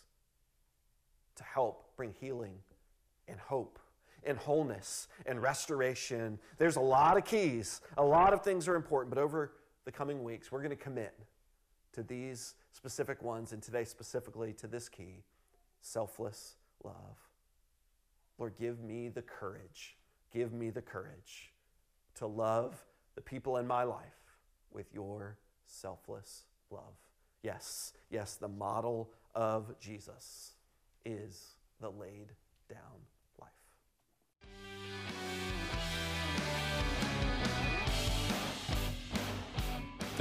to 1.34 1.44
help 1.44 1.94
bring 1.94 2.14
healing 2.18 2.54
and 3.28 3.38
hope 3.38 3.78
and 4.24 4.38
wholeness 4.38 5.08
and 5.26 5.42
restoration? 5.42 6.38
There's 6.58 6.76
a 6.76 6.80
lot 6.80 7.16
of 7.16 7.24
keys. 7.24 7.80
A 7.96 8.04
lot 8.04 8.32
of 8.32 8.42
things 8.42 8.68
are 8.68 8.76
important, 8.76 9.14
but 9.14 9.20
over 9.20 9.52
the 9.84 9.92
coming 9.92 10.22
weeks, 10.22 10.52
we're 10.52 10.62
going 10.62 10.70
to 10.70 10.76
commit 10.76 11.14
to 11.92 12.02
these 12.02 12.54
specific 12.72 13.22
ones, 13.22 13.52
and 13.52 13.62
today 13.62 13.84
specifically 13.84 14.52
to 14.54 14.66
this 14.66 14.88
key 14.88 15.24
selfless 15.80 16.56
love. 16.84 17.18
Lord, 18.38 18.54
give 18.58 18.80
me 18.80 19.08
the 19.08 19.22
courage, 19.22 19.96
give 20.32 20.52
me 20.52 20.70
the 20.70 20.82
courage 20.82 21.52
to 22.14 22.26
love 22.26 22.84
the 23.14 23.20
people 23.20 23.58
in 23.58 23.66
my 23.66 23.84
life 23.84 24.38
with 24.72 24.86
your 24.94 25.36
selfless 25.66 26.44
love. 26.70 26.96
Yes, 27.42 27.92
yes, 28.10 28.36
the 28.36 28.48
model 28.48 29.10
of 29.34 29.78
Jesus 29.78 30.52
is 31.04 31.56
the 31.80 31.90
laid 31.90 32.28
down 32.68 32.78